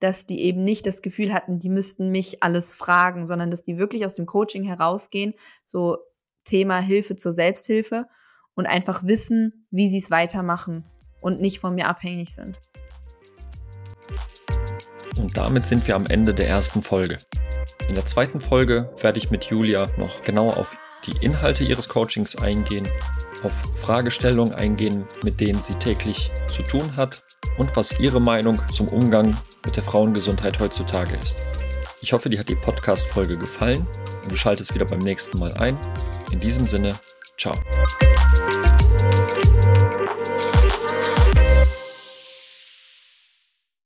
Dass 0.00 0.26
die 0.26 0.40
eben 0.42 0.64
nicht 0.64 0.86
das 0.86 1.02
Gefühl 1.02 1.32
hatten, 1.32 1.58
die 1.58 1.68
müssten 1.68 2.10
mich 2.10 2.42
alles 2.42 2.74
fragen, 2.74 3.26
sondern 3.26 3.50
dass 3.50 3.62
die 3.62 3.78
wirklich 3.78 4.06
aus 4.06 4.14
dem 4.14 4.26
Coaching 4.26 4.64
herausgehen, 4.64 5.34
so 5.64 5.98
Thema 6.44 6.80
Hilfe 6.80 7.16
zur 7.16 7.32
Selbsthilfe 7.32 8.06
und 8.54 8.66
einfach 8.66 9.04
wissen, 9.04 9.66
wie 9.70 9.88
sie 9.88 9.98
es 9.98 10.10
weitermachen 10.10 10.84
und 11.20 11.40
nicht 11.40 11.60
von 11.60 11.74
mir 11.74 11.88
abhängig 11.88 12.34
sind. 12.34 12.60
Und 15.16 15.36
damit 15.36 15.66
sind 15.66 15.86
wir 15.86 15.94
am 15.94 16.06
Ende 16.06 16.34
der 16.34 16.48
ersten 16.48 16.82
Folge. 16.82 17.18
In 17.88 17.94
der 17.94 18.06
zweiten 18.06 18.40
Folge 18.40 18.90
werde 19.00 19.18
ich 19.18 19.30
mit 19.30 19.44
Julia 19.44 19.86
noch 19.96 20.22
genauer 20.24 20.56
auf 20.56 20.76
die 21.06 21.24
Inhalte 21.24 21.64
ihres 21.64 21.88
Coachings 21.88 22.36
eingehen, 22.36 22.88
auf 23.42 23.52
Fragestellungen 23.80 24.54
eingehen, 24.54 25.04
mit 25.24 25.40
denen 25.40 25.58
sie 25.58 25.74
täglich 25.74 26.30
zu 26.48 26.62
tun 26.62 26.96
hat 26.96 27.22
und 27.58 27.76
was 27.76 27.98
ihre 27.98 28.20
Meinung 28.20 28.60
zum 28.70 28.88
Umgang 28.88 29.36
mit 29.64 29.76
der 29.76 29.82
Frauengesundheit 29.82 30.60
heutzutage 30.60 31.16
ist. 31.22 31.36
Ich 32.00 32.12
hoffe, 32.12 32.30
dir 32.30 32.38
hat 32.38 32.48
die 32.48 32.56
Podcast-Folge 32.56 33.36
gefallen 33.36 33.86
und 34.22 34.32
du 34.32 34.36
schaltest 34.36 34.74
wieder 34.74 34.84
beim 34.84 35.00
nächsten 35.00 35.38
Mal 35.38 35.52
ein. 35.54 35.78
In 36.30 36.40
diesem 36.40 36.66
Sinne, 36.66 36.94
ciao. 37.38 37.54